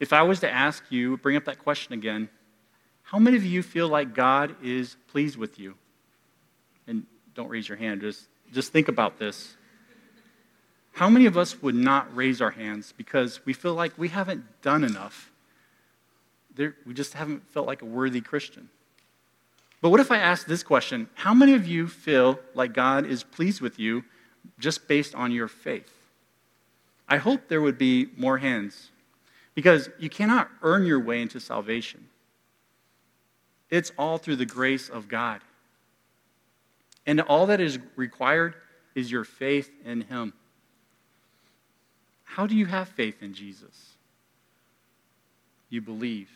If 0.00 0.12
I 0.12 0.22
was 0.22 0.40
to 0.40 0.50
ask 0.50 0.82
you, 0.90 1.16
bring 1.18 1.36
up 1.36 1.44
that 1.44 1.60
question 1.60 1.94
again, 1.94 2.28
how 3.04 3.20
many 3.20 3.36
of 3.36 3.44
you 3.44 3.62
feel 3.62 3.86
like 3.86 4.16
God 4.16 4.56
is 4.60 4.96
pleased 5.12 5.36
with 5.36 5.60
you? 5.60 5.76
And 6.88 7.06
don't 7.36 7.48
raise 7.48 7.68
your 7.68 7.78
hand, 7.78 8.00
just, 8.00 8.26
just 8.52 8.72
think 8.72 8.88
about 8.88 9.16
this. 9.16 9.54
How 10.90 11.08
many 11.08 11.26
of 11.26 11.38
us 11.38 11.62
would 11.62 11.76
not 11.76 12.14
raise 12.16 12.42
our 12.42 12.50
hands 12.50 12.92
because 12.96 13.46
we 13.46 13.52
feel 13.52 13.74
like 13.74 13.96
we 13.96 14.08
haven't 14.08 14.44
done 14.60 14.82
enough? 14.82 15.30
There, 16.56 16.74
we 16.84 16.94
just 16.94 17.14
haven't 17.14 17.48
felt 17.48 17.68
like 17.68 17.82
a 17.82 17.84
worthy 17.84 18.20
Christian. 18.20 18.68
But 19.80 19.90
what 19.90 20.00
if 20.00 20.11
I 20.11 20.18
ask 20.18 20.47
this 20.47 20.62
question? 20.62 21.08
How 21.14 21.32
many 21.32 21.54
of 21.54 21.66
you 21.66 21.87
feel 21.87 22.40
like 22.54 22.73
God 22.73 23.06
is 23.06 23.23
pleased 23.23 23.61
with 23.61 23.78
you 23.78 24.04
just 24.58 24.88
based 24.88 25.14
on 25.14 25.30
your 25.30 25.49
faith? 25.49 25.92
I 27.08 27.16
hope 27.16 27.49
there 27.49 27.61
would 27.61 27.78
be 27.78 28.08
more 28.16 28.38
hands 28.38 28.90
because 29.54 29.88
you 29.99 30.11
cannot 30.11 30.50
earn 30.62 30.85
your 30.85 31.00
way 31.00 31.23
into 31.23 31.40
salvation. 31.40 32.08
It's 33.70 33.92
all 33.99 34.18
through 34.18 34.37
the 34.37 34.47
grace 34.47 34.88
of 34.88 35.08
God. 35.08 35.40
And 37.06 37.20
all 37.20 37.47
that 37.47 37.61
is 37.61 37.78
required 37.97 38.54
is 38.94 39.11
your 39.11 39.25
faith 39.25 39.70
in 39.85 40.02
Him. 40.02 40.32
How 42.25 42.47
do 42.47 42.54
you 42.54 42.66
have 42.66 42.88
faith 42.88 43.23
in 43.23 43.32
Jesus? 43.32 43.94
You 45.70 45.80
believe, 45.80 46.30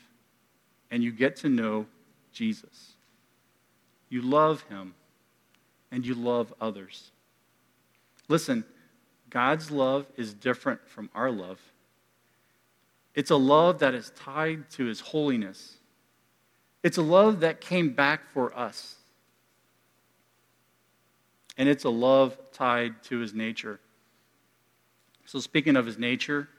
and 0.90 1.02
you 1.02 1.12
get 1.12 1.36
to 1.36 1.48
know 1.48 1.86
Jesus. 2.32 2.91
You 4.12 4.20
love 4.20 4.60
Him, 4.68 4.94
and 5.90 6.04
you 6.04 6.14
love 6.14 6.52
others. 6.60 7.12
Listen, 8.28 8.62
God's 9.30 9.70
love 9.70 10.04
is 10.18 10.34
different 10.34 10.86
from 10.86 11.08
our 11.14 11.30
love. 11.30 11.58
It's 13.14 13.30
a 13.30 13.36
love 13.36 13.78
that 13.78 13.94
is 13.94 14.12
tied 14.14 14.68
to 14.72 14.84
His 14.84 15.00
holiness. 15.00 15.78
It's 16.82 16.98
a 16.98 17.02
love 17.02 17.40
that 17.40 17.62
came 17.62 17.94
back 17.94 18.30
for 18.34 18.54
us. 18.54 18.96
And 21.56 21.66
it's 21.66 21.84
a 21.84 21.90
love 21.90 22.36
tied 22.52 23.02
to 23.04 23.18
His 23.18 23.32
nature. 23.32 23.80
So, 25.24 25.38
speaking 25.38 25.76
of 25.76 25.86
his 25.86 25.96
nature, 25.96 26.50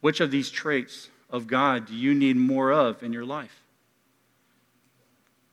which 0.00 0.20
of 0.20 0.30
these 0.30 0.50
traits 0.50 1.08
of 1.28 1.48
God 1.48 1.86
do 1.86 1.96
you 1.96 2.14
need 2.14 2.36
more 2.36 2.70
of 2.70 3.02
in 3.02 3.12
your 3.12 3.24
life? 3.24 3.64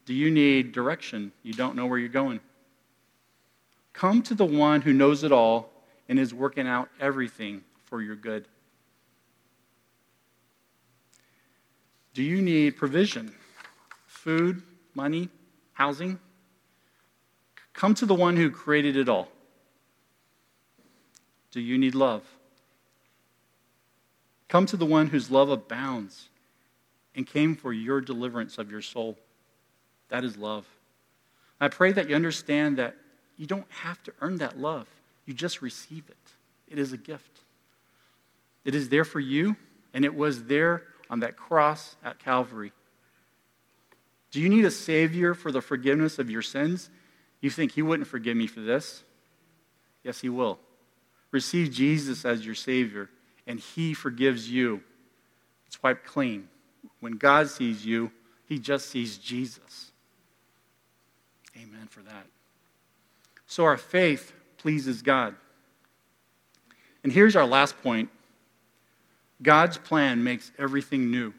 Do 0.10 0.16
you 0.16 0.32
need 0.32 0.72
direction? 0.72 1.32
You 1.44 1.54
don't 1.54 1.76
know 1.76 1.86
where 1.86 2.00
you're 2.00 2.10
going. 2.10 2.40
Come 3.94 4.24
to 4.24 4.34
the 4.34 4.44
one 4.44 4.82
who 4.82 4.92
knows 4.92 5.24
it 5.24 5.32
all 5.32 5.70
and 6.08 6.18
is 6.18 6.34
working 6.34 6.66
out 6.68 6.90
everything 7.00 7.62
for 7.86 8.02
your 8.02 8.16
good. 8.16 8.48
Do 12.16 12.24
you 12.24 12.42
need 12.42 12.76
provision? 12.76 13.36
Food, 14.08 14.64
money, 14.96 15.30
housing? 15.74 16.18
Come 17.74 17.94
to 17.94 18.08
the 18.08 18.16
one 18.16 18.36
who 18.36 18.50
created 18.50 18.98
it 18.98 19.10
all. 19.10 19.28
Do 21.52 21.62
you 21.62 21.78
need 21.78 21.94
love? 21.94 22.24
Come 24.48 24.66
to 24.66 24.76
the 24.76 24.88
one 24.88 25.06
whose 25.06 25.30
love 25.30 25.52
abounds 25.52 26.30
and 27.14 27.28
came 27.28 27.56
for 27.56 27.72
your 27.72 28.02
deliverance 28.02 28.58
of 28.58 28.72
your 28.72 28.82
soul. 28.82 29.16
That 30.10 30.24
is 30.24 30.38
love. 30.38 30.66
I 31.62 31.68
pray 31.68 31.92
that 31.92 32.10
you 32.10 32.16
understand 32.16 32.78
that 32.78 32.96
you 33.38 33.46
don't 33.46 33.70
have 33.70 34.02
to 34.04 34.14
earn 34.22 34.38
that 34.38 34.60
love, 34.60 34.88
you 35.26 35.34
just 35.34 35.62
receive 35.62 36.04
it. 36.10 36.18
It 36.68 36.78
is 36.78 36.94
a 36.94 36.98
gift. 36.98 37.40
It 38.66 38.76
is 38.76 38.90
there 38.90 39.06
for 39.06 39.20
you, 39.20 39.56
and 39.94 40.06
it 40.06 40.14
was 40.14 40.44
there 40.44 40.84
on 41.10 41.22
that 41.22 41.38
cross 41.38 41.96
at 42.04 42.20
Calvary. 42.20 42.72
Do 44.32 44.40
you 44.40 44.50
need 44.50 44.66
a 44.66 44.72
Savior 44.72 45.34
for 45.34 45.52
the 45.52 45.62
forgiveness 45.62 46.20
of 46.20 46.30
your 46.30 46.42
sins? 46.42 46.90
You 47.42 47.50
think 47.50 47.72
He 47.72 47.82
wouldn't 47.82 48.08
forgive 48.08 48.38
me 48.38 48.48
for 48.48 48.60
this? 48.60 49.04
Yes, 50.04 50.20
He 50.20 50.30
will. 50.30 50.60
Receive 51.32 51.72
Jesus 51.72 52.26
as 52.26 52.46
your 52.46 52.56
Savior, 52.56 53.10
and 53.48 53.60
He 53.60 53.94
forgives 53.94 54.50
you. 54.50 54.84
It's 55.66 55.82
wiped 55.82 56.06
clean. 56.06 56.48
When 57.00 57.14
God 57.14 57.50
sees 57.50 57.86
you, 57.86 58.12
He 58.46 58.60
just 58.60 58.90
sees 58.90 59.18
Jesus. 59.18 59.89
Amen 61.62 61.88
for 61.90 62.02
that. 62.02 62.26
So 63.46 63.66
our 63.66 63.78
faith 63.78 64.32
pleases 64.58 65.02
God. 65.02 65.36
And 67.04 67.12
here's 67.12 67.36
our 67.36 67.46
last 67.46 67.82
point 67.82 68.10
God's 69.42 69.78
plan 69.78 70.24
makes 70.24 70.52
everything 70.58 71.12
new. 71.12 71.34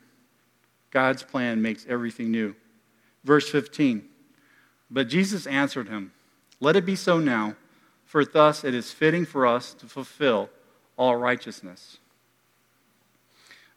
God's 0.91 1.23
plan 1.23 1.63
makes 1.63 1.87
everything 1.89 2.31
new. 2.31 2.55
Verse 3.25 3.49
15. 3.49 4.05
But 4.91 5.09
Jesus 5.09 5.47
answered 5.47 5.89
him, 5.89 6.13
Let 6.59 6.77
it 6.77 6.85
be 6.85 6.97
so 6.97 7.19
now, 7.19 7.55
for 8.05 8.25
thus 8.25 8.65
it 8.65 8.75
is 8.75 8.91
fitting 8.91 9.25
for 9.25 9.47
us 9.47 9.73
to 9.75 9.87
fulfill 9.87 10.51
all 10.99 11.17
righteousness. 11.17 11.99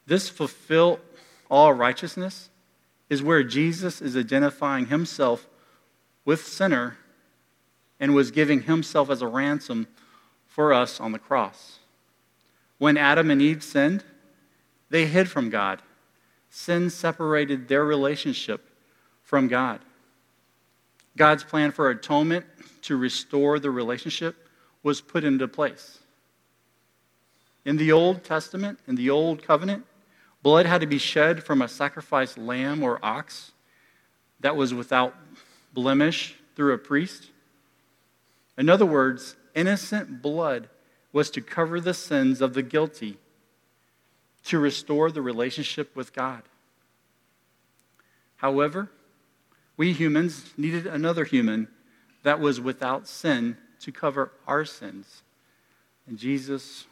This 0.06 0.28
fulfill 0.28 0.98
all 1.50 1.72
righteousness 1.72 2.50
is 3.08 3.22
where 3.22 3.44
Jesus 3.44 4.02
is 4.02 4.16
identifying 4.16 4.86
himself 4.86 5.46
with 6.24 6.46
sinner 6.46 6.96
and 8.00 8.14
was 8.14 8.30
giving 8.30 8.62
himself 8.62 9.10
as 9.10 9.22
a 9.22 9.26
ransom 9.26 9.86
for 10.46 10.72
us 10.72 11.00
on 11.00 11.12
the 11.12 11.18
cross. 11.18 11.78
When 12.78 12.96
Adam 12.96 13.30
and 13.30 13.40
Eve 13.40 13.62
sinned, 13.62 14.04
they 14.90 15.06
hid 15.06 15.28
from 15.28 15.50
God. 15.50 15.82
Sin 16.50 16.90
separated 16.90 17.68
their 17.68 17.84
relationship 17.84 18.68
from 19.22 19.48
God. 19.48 19.80
God's 21.16 21.44
plan 21.44 21.72
for 21.72 21.90
atonement 21.90 22.44
to 22.82 22.96
restore 22.96 23.58
the 23.58 23.70
relationship 23.70 24.48
was 24.82 25.00
put 25.00 25.24
into 25.24 25.48
place. 25.48 25.98
In 27.64 27.76
the 27.76 27.92
Old 27.92 28.24
Testament, 28.24 28.78
in 28.86 28.94
the 28.96 29.10
Old 29.10 29.42
Covenant, 29.42 29.84
blood 30.42 30.66
had 30.66 30.80
to 30.82 30.86
be 30.86 30.98
shed 30.98 31.42
from 31.42 31.62
a 31.62 31.68
sacrificed 31.68 32.36
lamb 32.36 32.82
or 32.82 32.98
ox 33.02 33.52
that 34.40 34.56
was 34.56 34.74
without 34.74 35.14
blemish 35.74 36.36
through 36.54 36.72
a 36.72 36.78
priest. 36.78 37.30
In 38.56 38.68
other 38.68 38.86
words, 38.86 39.36
innocent 39.54 40.22
blood 40.22 40.68
was 41.12 41.30
to 41.30 41.40
cover 41.40 41.80
the 41.80 41.94
sins 41.94 42.40
of 42.40 42.54
the 42.54 42.62
guilty, 42.62 43.18
to 44.44 44.58
restore 44.58 45.10
the 45.10 45.22
relationship 45.22 45.94
with 45.96 46.12
God. 46.12 46.42
However, 48.36 48.90
we 49.76 49.92
humans 49.92 50.52
needed 50.56 50.86
another 50.86 51.24
human 51.24 51.68
that 52.22 52.40
was 52.40 52.60
without 52.60 53.08
sin 53.08 53.56
to 53.80 53.92
cover 53.92 54.32
our 54.46 54.64
sins. 54.64 55.22
And 56.06 56.18
Jesus, 56.18 56.86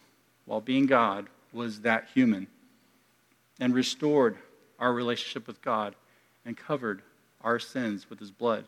while 0.47 0.61
being 0.61 0.87
God, 0.87 1.27
was 1.53 1.81
that 1.83 2.09
human 2.15 2.47
and 3.61 3.75
restored 3.75 4.37
our 4.79 4.93
relationship 4.93 5.47
with 5.47 5.63
God 5.63 5.95
and 6.45 6.57
covered 6.57 7.03
our 7.43 7.59
sins 7.59 8.09
with 8.09 8.19
his 8.19 8.31
blood. 8.31 8.65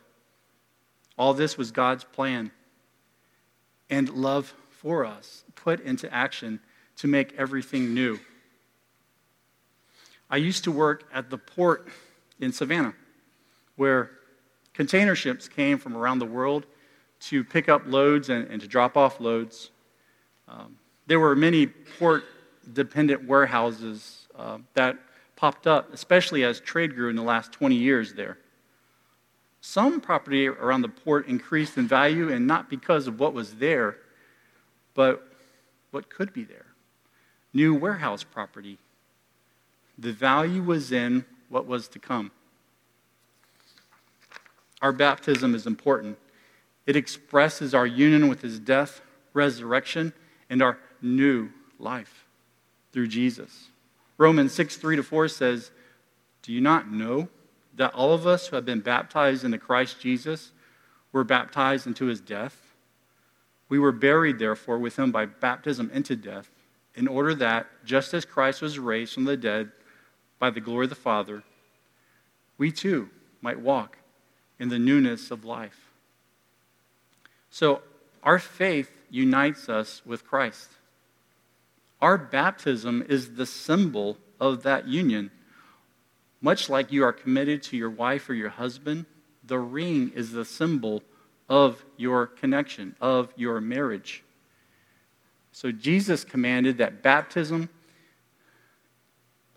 All 1.17 1.35
this 1.35 1.57
was 1.57 1.71
God's 1.71 2.05
plan 2.05 2.51
and 3.91 4.09
love 4.09 4.55
for 4.71 5.05
us 5.05 5.45
put 5.55 5.81
into 5.81 6.13
action 6.13 6.61
to 6.97 7.07
make 7.07 7.33
everything 7.39 7.95
new. 7.95 8.19
I 10.29 10.37
used 10.37 10.65
to 10.65 10.73
work 10.73 11.05
at 11.13 11.31
the 11.31 11.39
port 11.39 11.89
in 12.41 12.53
Savannah 12.53 12.95
where 13.77 14.11
container 14.73 15.15
ships 15.15 15.49
came 15.49 15.79
from 15.79 15.97
around 15.97 16.19
the 16.19 16.27
world 16.27 16.67
to 17.21 17.43
pick 17.45 17.69
up 17.69 17.83
loads 17.87 18.29
and, 18.29 18.47
and 18.49 18.61
to 18.61 18.69
drop 18.69 18.97
off 18.97 19.21
loads. 19.21 19.71
Um, 20.49 20.77
there 21.07 21.21
were 21.21 21.35
many 21.35 21.67
port 21.67 22.25
dependent 22.73 23.27
warehouses 23.27 24.27
uh, 24.37 24.59
that 24.75 24.99
popped 25.37 25.67
up, 25.67 25.93
especially 25.93 26.45
as 26.45 26.61
trade 26.61 26.95
grew 26.95 27.11
in 27.11 27.17
the 27.17 27.23
last 27.23 27.53
20 27.53 27.75
years 27.75 28.15
there. 28.15 28.39
Some 29.67 30.03
property 30.03 30.47
around 30.47 30.83
the 30.83 30.91
port 30.91 31.27
increased 31.27 31.79
in 31.79 31.89
value, 31.89 32.31
and 32.31 32.47
not 32.47 32.69
because 32.69 33.07
of 33.07 33.19
what 33.19 33.33
was 33.33 33.55
there, 33.55 33.97
but 34.93 35.27
what 35.91 36.11
could 36.11 36.35
be 36.35 36.45
there. 36.45 36.67
New 37.55 37.75
warehouse 37.75 38.23
property. 38.23 38.77
The 39.97 40.13
value 40.13 40.63
was 40.63 40.93
in 40.93 41.25
what 41.49 41.65
was 41.67 41.89
to 41.89 41.99
come. 41.99 42.31
Our 44.83 44.93
baptism 44.93 45.55
is 45.55 45.67
important. 45.67 46.19
It 46.87 46.95
expresses 46.95 47.75
our 47.75 47.87
union 47.87 48.29
with 48.29 48.43
his 48.43 48.61
death, 48.61 49.01
resurrection, 49.33 50.13
and 50.51 50.61
our 50.61 50.79
new 51.01 51.49
life 51.79 52.27
through 52.93 53.07
Jesus. 53.07 53.69
Romans 54.19 54.53
6 54.53 54.77
3 54.77 54.97
to 54.97 55.03
4 55.03 55.27
says, 55.29 55.71
Do 56.43 56.53
you 56.53 56.61
not 56.61 56.93
know 56.93 57.31
that 57.77 57.95
all 57.95 58.13
of 58.13 58.27
us 58.27 58.47
who 58.47 58.57
have 58.57 58.65
been 58.65 58.81
baptized 58.81 59.45
into 59.45 59.59
Christ 59.59 60.01
Jesus 60.01 60.53
were 61.13 61.25
baptized 61.25 61.87
into 61.87 62.07
his 62.07 62.21
death? 62.21 62.75
We 63.69 63.79
were 63.79 63.93
buried, 63.93 64.39
therefore, 64.39 64.79
with 64.79 64.99
him 64.99 65.11
by 65.11 65.27
baptism 65.27 65.91
into 65.93 66.17
death, 66.17 66.51
in 66.95 67.09
order 67.09 67.35
that, 67.37 67.67
just 67.85 68.15
as 68.15 68.25
Christ 68.25 68.63
was 68.63 68.79
raised 68.79 69.15
from 69.15 69.25
the 69.25 69.37
dead 69.37 69.73
by 70.39 70.51
the 70.51 70.61
glory 70.61 70.87
of 70.87 70.91
the 70.91 70.97
Father, 70.97 71.43
we 72.59 72.71
too 72.71 73.11
might 73.41 73.61
walk 73.61 73.99
in 74.59 74.69
the 74.69 74.79
newness 74.79 75.31
of 75.31 75.45
life. 75.45 75.91
So, 77.51 77.83
our 78.23 78.39
faith 78.39 78.91
unites 79.11 79.69
us 79.69 80.03
with 80.05 80.27
Christ. 80.27 80.71
Our 82.01 82.19
baptism 82.19 83.05
is 83.09 83.35
the 83.35 83.47
symbol 83.47 84.19
of 84.41 84.63
that 84.63 84.87
union. 84.89 85.31
Much 86.45 86.69
like 86.69 86.93
you 86.93 87.03
are 87.03 87.13
committed 87.13 87.63
to 87.63 87.75
your 87.75 87.89
wife 87.89 88.29
or 88.29 88.35
your 88.35 88.51
husband, 88.51 89.07
the 89.45 89.59
ring 89.59 90.13
is 90.15 90.31
the 90.33 90.45
symbol 90.45 91.03
of 91.49 91.83
your 91.97 92.27
connection, 92.27 92.95
of 93.01 93.33
your 93.35 93.63
marriage. 93.63 94.23
So 95.53 95.73
Jesus 95.73 96.23
commanded 96.23 96.77
that 96.77 97.03
baptism 97.03 97.71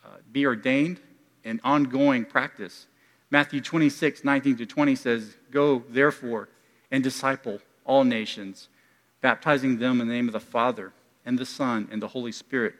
uh, 0.02 0.08
be 0.32 0.46
ordained 0.46 1.02
and 1.44 1.60
ongoing 1.62 2.24
practice. 2.24 2.88
Matthew 3.30 3.60
26, 3.60 4.24
19 4.24 4.56
to 4.56 4.66
20 4.66 4.96
says, 4.96 5.36
Go 5.52 5.84
therefore 5.90 6.48
and 6.90 7.04
disciple 7.04 7.60
all 7.84 8.06
nations, 8.06 8.70
baptizing 9.20 9.78
them 9.78 10.00
in 10.00 10.08
the 10.08 10.14
name 10.14 10.30
of 10.30 10.34
the 10.34 10.40
Father 10.40 10.94
and 11.26 11.38
the 11.38 11.46
Son 11.46 11.90
and 11.92 12.02
the 12.02 12.08
Holy 12.08 12.32
Spirit, 12.32 12.76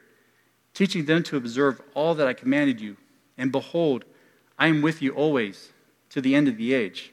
teaching 0.72 1.04
them 1.04 1.22
to 1.24 1.36
observe 1.36 1.82
all 1.92 2.14
that 2.14 2.26
I 2.26 2.32
commanded 2.32 2.80
you. 2.80 2.96
And 3.38 3.52
behold, 3.52 4.04
I 4.58 4.66
am 4.66 4.82
with 4.82 5.00
you 5.00 5.12
always 5.12 5.70
to 6.10 6.20
the 6.20 6.34
end 6.34 6.48
of 6.48 6.56
the 6.56 6.74
age. 6.74 7.12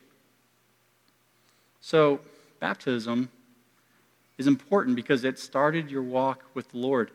So, 1.79 2.19
baptism 2.59 3.29
is 4.37 4.47
important 4.47 4.95
because 4.95 5.23
it 5.23 5.37
started 5.37 5.91
your 5.91 6.01
walk 6.01 6.43
with 6.55 6.71
the 6.71 6.79
Lord. 6.79 7.11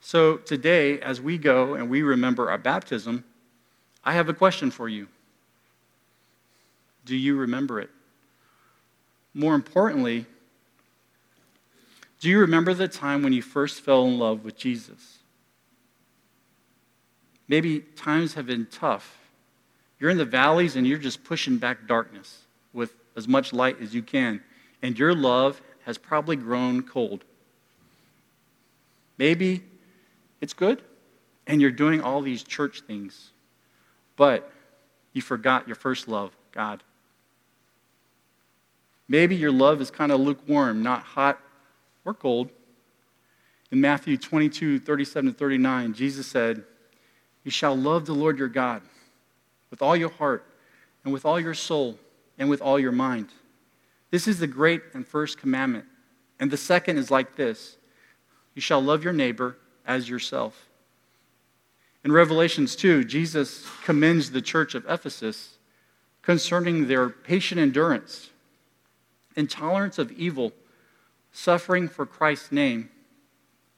So, 0.00 0.38
today, 0.38 0.98
as 1.00 1.20
we 1.20 1.36
go 1.36 1.74
and 1.74 1.90
we 1.90 2.02
remember 2.02 2.50
our 2.50 2.58
baptism, 2.58 3.24
I 4.02 4.14
have 4.14 4.30
a 4.30 4.34
question 4.34 4.70
for 4.70 4.88
you. 4.88 5.08
Do 7.04 7.16
you 7.16 7.36
remember 7.36 7.80
it? 7.80 7.90
More 9.34 9.54
importantly, 9.54 10.24
do 12.20 12.28
you 12.28 12.38
remember 12.40 12.74
the 12.74 12.88
time 12.88 13.22
when 13.22 13.32
you 13.32 13.42
first 13.42 13.82
fell 13.82 14.06
in 14.06 14.18
love 14.18 14.44
with 14.44 14.56
Jesus? 14.56 15.18
Maybe 17.48 17.80
times 17.80 18.34
have 18.34 18.46
been 18.46 18.66
tough. 18.70 19.18
You're 19.98 20.10
in 20.10 20.18
the 20.18 20.24
valleys 20.24 20.76
and 20.76 20.86
you're 20.86 20.98
just 20.98 21.24
pushing 21.24 21.56
back 21.56 21.88
darkness 21.88 22.42
with 22.72 22.94
as 23.16 23.26
much 23.26 23.52
light 23.52 23.80
as 23.80 23.94
you 23.94 24.02
can, 24.02 24.40
and 24.82 24.96
your 24.96 25.14
love 25.14 25.60
has 25.84 25.98
probably 25.98 26.36
grown 26.36 26.82
cold. 26.82 27.24
Maybe 29.16 29.64
it's 30.40 30.52
good 30.52 30.82
and 31.46 31.60
you're 31.60 31.70
doing 31.70 32.00
all 32.00 32.20
these 32.20 32.44
church 32.44 32.82
things 32.82 33.30
but 34.18 34.50
you 35.12 35.22
forgot 35.22 35.66
your 35.66 35.76
first 35.76 36.08
love, 36.08 36.36
God. 36.52 36.82
Maybe 39.08 39.36
your 39.36 39.52
love 39.52 39.80
is 39.80 39.90
kind 39.90 40.12
of 40.12 40.20
lukewarm, 40.20 40.82
not 40.82 41.02
hot 41.02 41.40
or 42.04 42.12
cold. 42.12 42.50
In 43.70 43.80
Matthew 43.80 44.18
22, 44.18 44.80
37 44.80 45.32
to 45.32 45.38
39, 45.38 45.94
Jesus 45.94 46.26
said, 46.26 46.64
You 47.48 47.52
shall 47.52 47.74
love 47.74 48.04
the 48.04 48.14
Lord 48.14 48.38
your 48.38 48.48
God 48.48 48.82
with 49.70 49.80
all 49.80 49.96
your 49.96 50.10
heart, 50.10 50.44
and 51.02 51.14
with 51.14 51.24
all 51.24 51.40
your 51.40 51.54
soul, 51.54 51.98
and 52.38 52.50
with 52.50 52.60
all 52.60 52.78
your 52.78 52.92
mind. 52.92 53.30
This 54.10 54.28
is 54.28 54.38
the 54.38 54.46
great 54.46 54.82
and 54.92 55.06
first 55.06 55.38
commandment. 55.38 55.86
And 56.38 56.50
the 56.50 56.58
second 56.58 56.98
is 56.98 57.10
like 57.10 57.36
this 57.36 57.78
You 58.54 58.60
shall 58.60 58.82
love 58.82 59.02
your 59.02 59.14
neighbor 59.14 59.56
as 59.86 60.10
yourself. 60.10 60.68
In 62.04 62.12
Revelations 62.12 62.76
2, 62.76 63.04
Jesus 63.04 63.64
commends 63.82 64.30
the 64.30 64.42
church 64.42 64.74
of 64.74 64.84
Ephesus 64.86 65.56
concerning 66.20 66.86
their 66.86 67.08
patient 67.08 67.62
endurance, 67.62 68.28
intolerance 69.36 69.96
of 69.96 70.12
evil, 70.12 70.52
suffering 71.32 71.88
for 71.88 72.04
Christ's 72.04 72.52
name, 72.52 72.90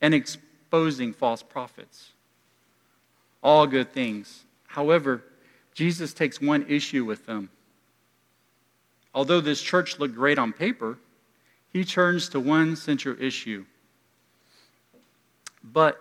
and 0.00 0.12
exposing 0.12 1.12
false 1.12 1.44
prophets. 1.44 2.14
All 3.42 3.66
good 3.66 3.92
things. 3.92 4.44
However, 4.66 5.22
Jesus 5.74 6.12
takes 6.12 6.40
one 6.40 6.66
issue 6.68 7.04
with 7.04 7.26
them. 7.26 7.50
Although 9.14 9.40
this 9.40 9.60
church 9.62 9.98
looked 9.98 10.14
great 10.14 10.38
on 10.38 10.52
paper, 10.52 10.98
he 11.72 11.84
turns 11.84 12.28
to 12.30 12.40
one 12.40 12.76
central 12.76 13.20
issue. 13.20 13.64
But 15.62 16.00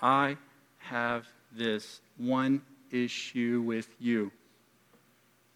I 0.00 0.36
have 0.78 1.26
this 1.52 2.00
one 2.16 2.62
issue 2.90 3.62
with 3.64 3.88
you 3.98 4.30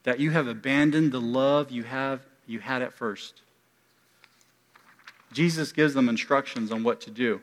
that 0.05 0.21
you 0.21 0.31
have 0.31 0.49
abandoned 0.49 1.13
the 1.13 1.21
love 1.21 1.71
you 1.71 1.83
have 1.83 2.23
you 2.47 2.61
had 2.61 2.83
at 2.83 2.95
first. 2.95 3.43
Jesus 5.33 5.73
gives 5.73 5.93
them 5.93 6.09
instructions 6.09 6.73
on 6.73 6.83
what 6.83 7.01
to 7.03 7.11
do. 7.11 7.43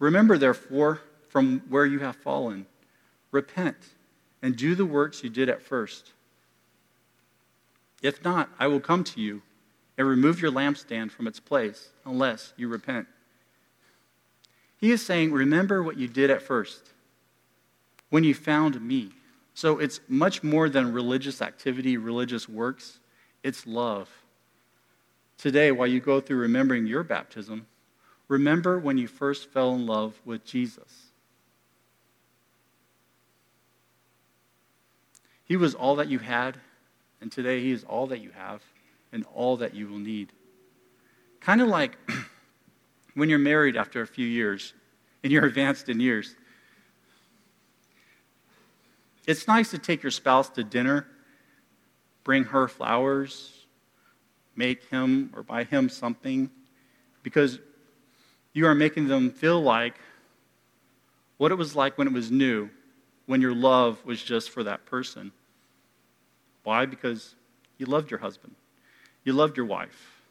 Remember, 0.00 0.36
therefore, 0.36 1.00
from 1.28 1.62
where 1.68 1.86
you 1.86 1.98
have 2.00 2.16
fallen, 2.16 2.66
repent 3.30 3.76
and 4.42 4.56
do 4.56 4.74
the 4.74 4.86
works 4.86 5.22
you 5.22 5.30
did 5.30 5.48
at 5.48 5.62
first. 5.62 6.12
If 8.02 8.24
not, 8.24 8.48
I 8.58 8.68
will 8.68 8.80
come 8.80 9.04
to 9.04 9.20
you 9.20 9.42
and 9.96 10.06
remove 10.06 10.40
your 10.40 10.52
lampstand 10.52 11.10
from 11.10 11.26
its 11.26 11.40
place 11.40 11.88
unless 12.04 12.52
you 12.56 12.68
repent. 12.68 13.08
He 14.76 14.92
is 14.92 15.04
saying, 15.04 15.32
Remember 15.32 15.82
what 15.82 15.98
you 15.98 16.06
did 16.06 16.30
at 16.30 16.42
first 16.42 16.90
when 18.10 18.24
you 18.24 18.34
found 18.34 18.80
me. 18.80 19.10
So 19.54 19.78
it's 19.78 20.00
much 20.08 20.44
more 20.44 20.68
than 20.68 20.92
religious 20.92 21.42
activity, 21.42 21.96
religious 21.96 22.48
works, 22.48 23.00
it's 23.42 23.66
love. 23.66 24.08
Today, 25.36 25.72
while 25.72 25.88
you 25.88 26.00
go 26.00 26.20
through 26.20 26.38
remembering 26.38 26.86
your 26.86 27.02
baptism, 27.02 27.66
remember 28.28 28.78
when 28.78 28.98
you 28.98 29.08
first 29.08 29.50
fell 29.50 29.74
in 29.74 29.86
love 29.86 30.20
with 30.24 30.44
Jesus. 30.44 31.07
He 35.48 35.56
was 35.56 35.74
all 35.74 35.96
that 35.96 36.08
you 36.08 36.18
had, 36.18 36.58
and 37.20 37.32
today 37.32 37.60
He 37.60 37.72
is 37.72 37.82
all 37.82 38.06
that 38.08 38.20
you 38.20 38.30
have 38.30 38.62
and 39.12 39.24
all 39.34 39.56
that 39.56 39.74
you 39.74 39.88
will 39.88 39.98
need. 39.98 40.30
Kind 41.40 41.62
of 41.62 41.68
like 41.68 41.96
when 43.14 43.30
you're 43.30 43.38
married 43.38 43.76
after 43.76 44.02
a 44.02 44.06
few 44.06 44.26
years 44.26 44.74
and 45.24 45.32
you're 45.32 45.44
advanced 45.46 45.88
in 45.88 45.98
years. 45.98 46.36
It's 49.26 49.48
nice 49.48 49.70
to 49.70 49.78
take 49.78 50.02
your 50.02 50.10
spouse 50.10 50.48
to 50.50 50.64
dinner, 50.64 51.06
bring 52.24 52.44
her 52.44 52.68
flowers, 52.68 53.66
make 54.56 54.84
him 54.88 55.30
or 55.34 55.42
buy 55.42 55.64
him 55.64 55.88
something, 55.88 56.50
because 57.22 57.58
you 58.52 58.66
are 58.66 58.74
making 58.74 59.08
them 59.08 59.30
feel 59.30 59.60
like 59.60 59.94
what 61.36 61.52
it 61.52 61.56
was 61.56 61.76
like 61.76 61.96
when 61.96 62.06
it 62.06 62.12
was 62.12 62.30
new, 62.30 62.68
when 63.26 63.40
your 63.40 63.54
love 63.54 64.04
was 64.04 64.22
just 64.22 64.50
for 64.50 64.64
that 64.64 64.84
person. 64.86 65.30
Why? 66.64 66.86
Because 66.86 67.34
you 67.78 67.86
loved 67.86 68.10
your 68.10 68.20
husband, 68.20 68.54
you 69.24 69.32
loved 69.32 69.56
your 69.56 69.66
wife, 69.66 70.22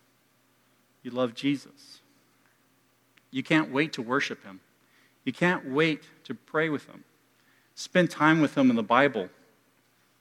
you 1.04 1.12
loved 1.12 1.36
Jesus. 1.36 2.02
You 3.32 3.44
can't 3.44 3.72
wait 3.72 3.94
to 3.94 4.02
worship 4.02 4.44
him. 4.44 4.62
You 5.26 5.34
can't 5.34 5.70
wait 5.70 6.04
to 6.24 6.34
pray 6.34 6.70
with 6.70 6.86
him. 6.86 7.04
Spend 7.76 8.10
time 8.10 8.40
with 8.40 8.58
him 8.58 8.70
in 8.70 8.76
the 8.76 8.84
Bible 8.84 9.30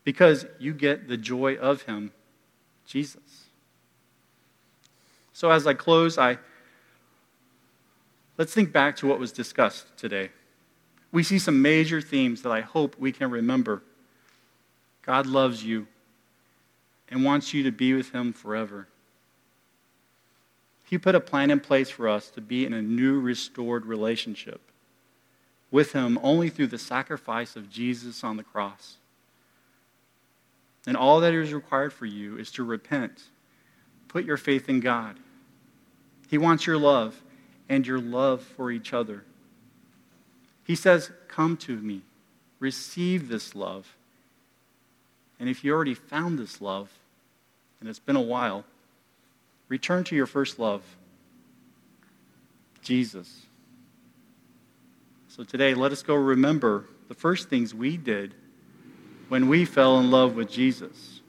because 0.04 0.46
you 0.58 0.72
get 0.72 1.08
the 1.08 1.16
joy 1.16 1.54
of 1.54 1.82
him, 1.82 2.12
Jesus. 2.84 3.44
So 5.32 5.50
as 5.50 5.66
I 5.66 5.74
close, 5.74 6.18
I 6.18 6.38
let's 8.36 8.52
think 8.52 8.72
back 8.72 8.96
to 8.96 9.06
what 9.06 9.18
was 9.18 9.32
discussed 9.32 9.96
today. 9.96 10.30
We 11.12 11.22
see 11.22 11.38
some 11.38 11.62
major 11.62 12.00
themes 12.00 12.42
that 12.42 12.50
I 12.50 12.60
hope 12.60 12.98
we 12.98 13.12
can 13.12 13.30
remember. 13.30 13.82
God 15.02 15.26
loves 15.26 15.64
you 15.64 15.86
and 17.08 17.24
wants 17.24 17.54
you 17.54 17.62
to 17.62 17.72
be 17.72 17.94
with 17.94 18.12
him 18.12 18.32
forever. 18.32 18.88
He 20.84 20.98
put 20.98 21.14
a 21.14 21.20
plan 21.20 21.50
in 21.50 21.60
place 21.60 21.90
for 21.90 22.08
us 22.08 22.30
to 22.30 22.40
be 22.40 22.64
in 22.64 22.72
a 22.72 22.80
new, 22.80 23.18
restored 23.18 23.86
relationship 23.86 24.60
with 25.70 25.92
Him 25.92 26.18
only 26.22 26.48
through 26.48 26.68
the 26.68 26.78
sacrifice 26.78 27.56
of 27.56 27.70
Jesus 27.70 28.22
on 28.22 28.36
the 28.36 28.44
cross. 28.44 28.96
And 30.86 30.96
all 30.96 31.20
that 31.20 31.34
is 31.34 31.52
required 31.52 31.92
for 31.92 32.06
you 32.06 32.38
is 32.38 32.52
to 32.52 32.64
repent, 32.64 33.24
put 34.08 34.24
your 34.24 34.36
faith 34.36 34.68
in 34.68 34.80
God. 34.80 35.18
He 36.28 36.38
wants 36.38 36.66
your 36.66 36.78
love 36.78 37.20
and 37.68 37.84
your 37.84 37.98
love 37.98 38.42
for 38.42 38.70
each 38.70 38.92
other. 38.92 39.24
He 40.64 40.76
says, 40.76 41.10
Come 41.28 41.56
to 41.58 41.76
me, 41.76 42.02
receive 42.60 43.28
this 43.28 43.54
love. 43.56 43.96
And 45.38 45.48
if 45.48 45.64
you 45.64 45.72
already 45.72 45.94
found 45.94 46.38
this 46.38 46.60
love, 46.60 46.90
and 47.80 47.88
it's 47.88 47.98
been 47.98 48.16
a 48.16 48.20
while, 48.20 48.64
return 49.68 50.04
to 50.04 50.16
your 50.16 50.26
first 50.26 50.58
love, 50.58 50.82
Jesus. 52.82 53.46
So 55.28 55.44
today, 55.44 55.74
let 55.74 55.92
us 55.92 56.02
go 56.02 56.14
remember 56.14 56.86
the 57.08 57.14
first 57.14 57.50
things 57.50 57.74
we 57.74 57.96
did 57.96 58.34
when 59.28 59.48
we 59.48 59.64
fell 59.64 59.98
in 59.98 60.10
love 60.10 60.34
with 60.34 60.50
Jesus. 60.50 61.20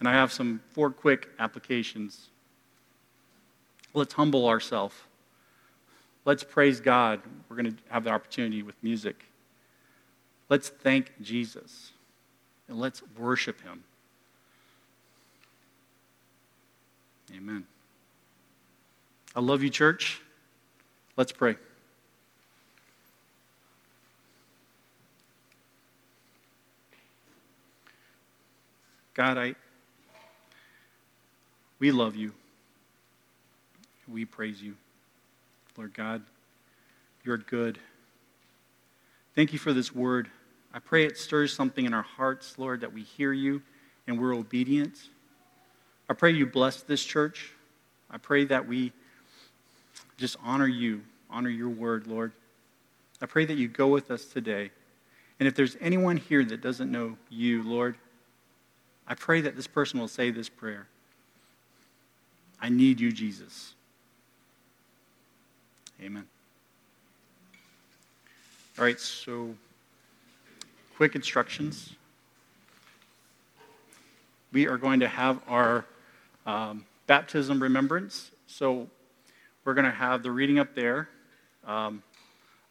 And 0.00 0.08
I 0.08 0.12
have 0.12 0.32
some 0.32 0.60
four 0.70 0.90
quick 0.90 1.28
applications. 1.38 2.28
Let's 3.94 4.14
humble 4.14 4.48
ourselves. 4.48 4.96
Let's 6.24 6.44
praise 6.44 6.80
God. 6.80 7.20
We're 7.48 7.56
going 7.56 7.72
to 7.72 7.78
have 7.88 8.04
the 8.04 8.10
opportunity 8.10 8.62
with 8.62 8.74
music. 8.82 9.24
Let's 10.48 10.68
thank 10.68 11.12
Jesus. 11.22 11.92
And 12.72 12.80
let's 12.80 13.02
worship 13.18 13.60
him. 13.60 13.84
Amen. 17.36 17.66
I 19.36 19.40
love 19.40 19.62
you, 19.62 19.68
church. 19.68 20.22
Let's 21.18 21.32
pray. 21.32 21.56
God, 29.12 29.36
I, 29.36 29.54
we 31.78 31.92
love 31.92 32.16
you. 32.16 32.32
We 34.10 34.24
praise 34.24 34.62
you. 34.62 34.76
Lord 35.76 35.92
God, 35.92 36.22
you're 37.22 37.36
good. 37.36 37.78
Thank 39.34 39.52
you 39.52 39.58
for 39.58 39.74
this 39.74 39.94
word. 39.94 40.30
I 40.74 40.78
pray 40.78 41.04
it 41.04 41.18
stirs 41.18 41.52
something 41.52 41.84
in 41.84 41.92
our 41.92 42.02
hearts, 42.02 42.58
Lord, 42.58 42.80
that 42.80 42.92
we 42.92 43.02
hear 43.02 43.32
you 43.32 43.62
and 44.06 44.20
we're 44.20 44.34
obedient. 44.34 44.98
I 46.08 46.14
pray 46.14 46.30
you 46.30 46.46
bless 46.46 46.82
this 46.82 47.04
church. 47.04 47.52
I 48.10 48.18
pray 48.18 48.44
that 48.46 48.66
we 48.66 48.92
just 50.16 50.36
honor 50.42 50.66
you, 50.66 51.02
honor 51.30 51.50
your 51.50 51.68
word, 51.68 52.06
Lord. 52.06 52.32
I 53.20 53.26
pray 53.26 53.44
that 53.44 53.56
you 53.56 53.68
go 53.68 53.88
with 53.88 54.10
us 54.10 54.24
today. 54.24 54.70
And 55.38 55.46
if 55.46 55.54
there's 55.54 55.76
anyone 55.80 56.16
here 56.16 56.44
that 56.44 56.60
doesn't 56.60 56.90
know 56.90 57.16
you, 57.28 57.62
Lord, 57.62 57.96
I 59.06 59.14
pray 59.14 59.40
that 59.42 59.56
this 59.56 59.66
person 59.66 60.00
will 60.00 60.08
say 60.08 60.30
this 60.30 60.48
prayer 60.48 60.86
I 62.60 62.68
need 62.68 63.00
you, 63.00 63.10
Jesus. 63.10 63.74
Amen. 66.00 66.24
All 68.78 68.84
right, 68.84 68.98
so 68.98 69.54
quick 71.02 71.16
instructions. 71.16 71.94
We 74.52 74.68
are 74.68 74.76
going 74.76 75.00
to 75.00 75.08
have 75.08 75.40
our 75.48 75.84
um, 76.46 76.84
baptism 77.08 77.60
remembrance. 77.60 78.30
So 78.46 78.86
we're 79.64 79.74
going 79.74 79.86
to 79.86 79.90
have 79.90 80.22
the 80.22 80.30
reading 80.30 80.60
up 80.60 80.76
there. 80.76 81.08
Um, 81.66 82.04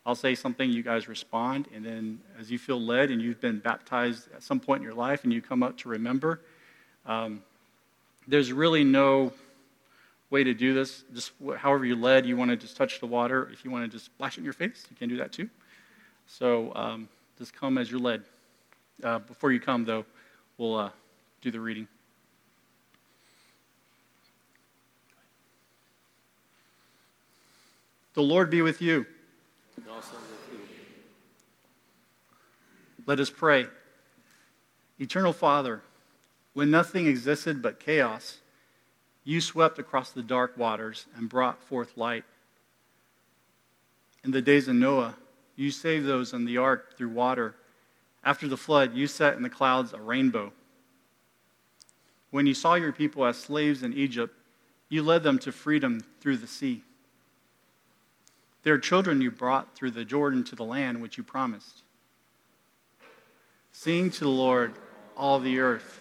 I'll 0.06 0.16
say 0.16 0.34
something, 0.34 0.70
you 0.70 0.82
guys 0.82 1.10
respond, 1.10 1.68
and 1.76 1.86
then 1.86 2.22
as 2.40 2.50
you 2.50 2.58
feel 2.58 2.80
led 2.80 3.12
and 3.12 3.22
you've 3.22 3.42
been 3.42 3.60
baptized 3.60 4.30
at 4.34 4.44
some 4.44 4.62
point 4.62 4.80
in 4.80 4.84
your 4.86 4.96
life 4.96 5.26
and 5.26 5.34
you 5.34 5.42
come 5.42 5.62
up 5.62 5.76
to 5.80 5.90
remember, 5.90 6.40
um, 7.06 7.44
there's 8.30 8.54
really 8.54 8.86
no 8.86 9.34
way 10.30 10.46
to 10.46 10.54
do 10.54 10.74
this. 10.74 11.04
Just 11.14 11.34
however 11.58 11.84
you 11.84 11.98
led, 11.98 12.26
you 12.26 12.38
want 12.38 12.50
to 12.50 12.56
just 12.56 12.78
touch 12.78 13.02
the 13.02 13.08
water. 13.08 13.50
If 13.52 13.66
you 13.66 13.72
want 13.72 13.84
to 13.84 13.92
just 13.92 14.06
splash 14.06 14.38
it 14.38 14.40
in 14.40 14.46
your 14.46 14.54
face, 14.54 14.88
you 14.90 14.96
can 14.96 15.10
do 15.10 15.18
that 15.18 15.34
too. 15.34 15.50
So 16.28 16.74
um, 16.76 17.10
just 17.42 17.56
come 17.56 17.80
as 17.80 17.90
you're 17.90 18.00
led. 18.00 18.22
Uh, 19.04 19.18
before 19.18 19.52
you 19.52 19.60
come, 19.60 19.84
though, 19.84 20.06
we'll 20.60 20.76
uh, 20.76 20.92
do 21.42 21.50
the 21.50 21.60
reading. 21.60 21.88
The 28.14 28.22
Lord 28.22 28.52
be 28.52 28.62
with 28.62 28.80
you. 28.80 29.08
With 29.76 29.88
you. 29.88 30.60
Let 33.08 33.20
us 33.20 33.32
pray. 33.32 33.66
Eternal 35.00 35.34
Father, 35.34 35.82
when 36.54 36.70
nothing 36.70 37.08
existed 37.08 37.60
but 37.60 37.80
chaos, 37.80 38.38
you 39.24 39.42
swept 39.42 39.80
across 39.80 40.12
the 40.12 40.22
dark 40.22 40.56
waters 40.60 41.08
and 41.18 41.28
brought 41.28 41.64
forth 41.64 41.98
light. 41.98 42.24
In 44.24 44.30
the 44.30 44.44
days 44.44 44.68
of 44.68 44.76
Noah, 44.76 45.16
you 45.56 45.72
saved 45.72 46.06
those 46.06 46.34
in 46.34 46.46
the 46.46 46.58
ark 46.58 46.98
through 46.98 47.10
water. 47.10 47.56
After 48.24 48.48
the 48.48 48.58
flood, 48.58 48.94
you 48.94 49.08
set 49.08 49.36
in 49.36 49.44
the 49.44 49.50
clouds 49.50 49.94
a 49.94 50.00
rainbow. 50.00 50.54
When 52.30 52.46
you 52.46 52.54
saw 52.54 52.76
your 52.76 52.92
people 52.92 53.26
as 53.26 53.38
slaves 53.38 53.84
in 53.84 53.94
Egypt, 53.94 54.34
you 54.90 55.04
led 55.04 55.24
them 55.24 55.40
to 55.40 55.52
freedom 55.52 56.04
through 56.20 56.38
the 56.38 56.48
sea. 56.48 56.84
Their 58.64 58.78
children 58.78 59.22
you 59.22 59.32
brought 59.32 59.76
through 59.76 59.92
the 59.92 60.06
Jordan 60.06 60.44
to 60.46 60.56
the 60.56 60.64
land 60.64 61.02
which 61.02 61.18
you 61.18 61.24
promised. 61.24 61.82
Sing 63.72 64.12
to 64.12 64.20
the 64.22 64.30
Lord, 64.30 64.74
all 65.18 65.40
the 65.40 65.60
earth. 65.60 66.00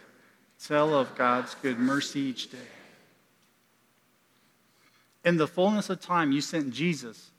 Tell 0.62 0.94
of 0.94 1.14
God's 1.14 1.54
good 1.62 1.78
mercy 1.78 2.20
each 2.20 2.50
day. 2.50 2.58
In 5.24 5.36
the 5.36 5.46
fullness 5.46 5.88
of 5.88 6.00
time, 6.00 6.32
you 6.32 6.40
sent 6.40 6.72
Jesus, 6.72 7.29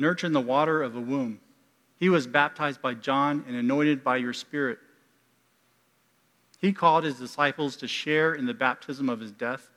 nurtured 0.00 0.28
in 0.28 0.32
the 0.32 0.40
water 0.40 0.82
of 0.82 0.96
a 0.96 1.00
womb. 1.00 1.40
He 1.98 2.08
was 2.08 2.26
baptized 2.26 2.80
by 2.80 2.94
John 2.94 3.44
and 3.46 3.56
anointed 3.56 4.02
by 4.02 4.16
your 4.16 4.32
Spirit. 4.32 4.78
He 6.58 6.72
called 6.72 7.04
his 7.04 7.18
disciples 7.18 7.76
to 7.76 7.88
share 7.88 8.34
in 8.34 8.46
the 8.46 8.54
baptism 8.54 9.08
of 9.08 9.20
his 9.20 9.32
death 9.32 9.68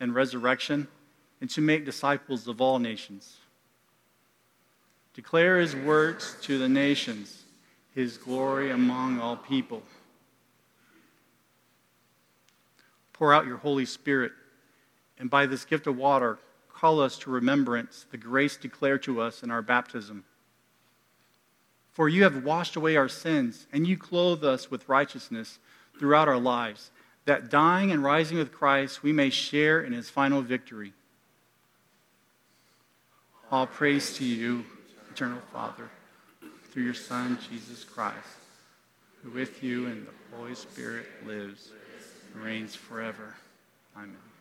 and 0.00 0.14
resurrection 0.14 0.88
and 1.40 1.50
to 1.50 1.60
make 1.60 1.84
disciples 1.84 2.48
of 2.48 2.60
all 2.60 2.78
nations 2.78 3.38
Declare 5.14 5.60
his 5.60 5.76
works 5.76 6.36
to 6.42 6.58
the 6.58 6.68
nations, 6.68 7.44
his 7.94 8.18
glory 8.18 8.72
among 8.72 9.20
all 9.20 9.36
people. 9.36 9.82
Pour 13.12 13.32
out 13.32 13.46
your 13.46 13.58
Holy 13.58 13.86
Spirit, 13.86 14.32
and 15.20 15.30
by 15.30 15.46
this 15.46 15.64
gift 15.64 15.86
of 15.86 15.96
water, 15.96 16.40
call 16.84 17.00
us 17.00 17.16
to 17.16 17.30
remembrance 17.30 18.04
the 18.10 18.18
grace 18.18 18.58
declared 18.58 19.02
to 19.02 19.18
us 19.18 19.42
in 19.42 19.50
our 19.50 19.62
baptism. 19.62 20.22
For 21.92 22.10
you 22.10 22.24
have 22.24 22.44
washed 22.44 22.76
away 22.76 22.94
our 22.94 23.08
sins, 23.08 23.66
and 23.72 23.86
you 23.86 23.96
clothe 23.96 24.44
us 24.44 24.70
with 24.70 24.86
righteousness 24.86 25.58
throughout 25.98 26.28
our 26.28 26.36
lives, 26.36 26.90
that 27.24 27.48
dying 27.48 27.90
and 27.90 28.04
rising 28.04 28.36
with 28.36 28.52
Christ, 28.52 29.02
we 29.02 29.14
may 29.14 29.30
share 29.30 29.80
in 29.80 29.94
his 29.94 30.10
final 30.10 30.42
victory. 30.42 30.92
All 33.50 33.66
praise 33.66 34.14
to 34.18 34.24
you 34.26 34.66
eternal 35.10 35.40
Father, 35.54 35.88
through 36.70 36.82
your 36.82 36.92
Son, 36.92 37.38
Jesus 37.48 37.82
Christ, 37.82 38.18
who 39.22 39.30
with 39.30 39.64
you 39.64 39.86
and 39.86 40.06
the 40.06 40.36
Holy 40.36 40.54
Spirit 40.54 41.06
lives 41.26 41.70
and 42.34 42.44
reigns 42.44 42.74
forever. 42.74 43.36
Amen. 43.96 44.33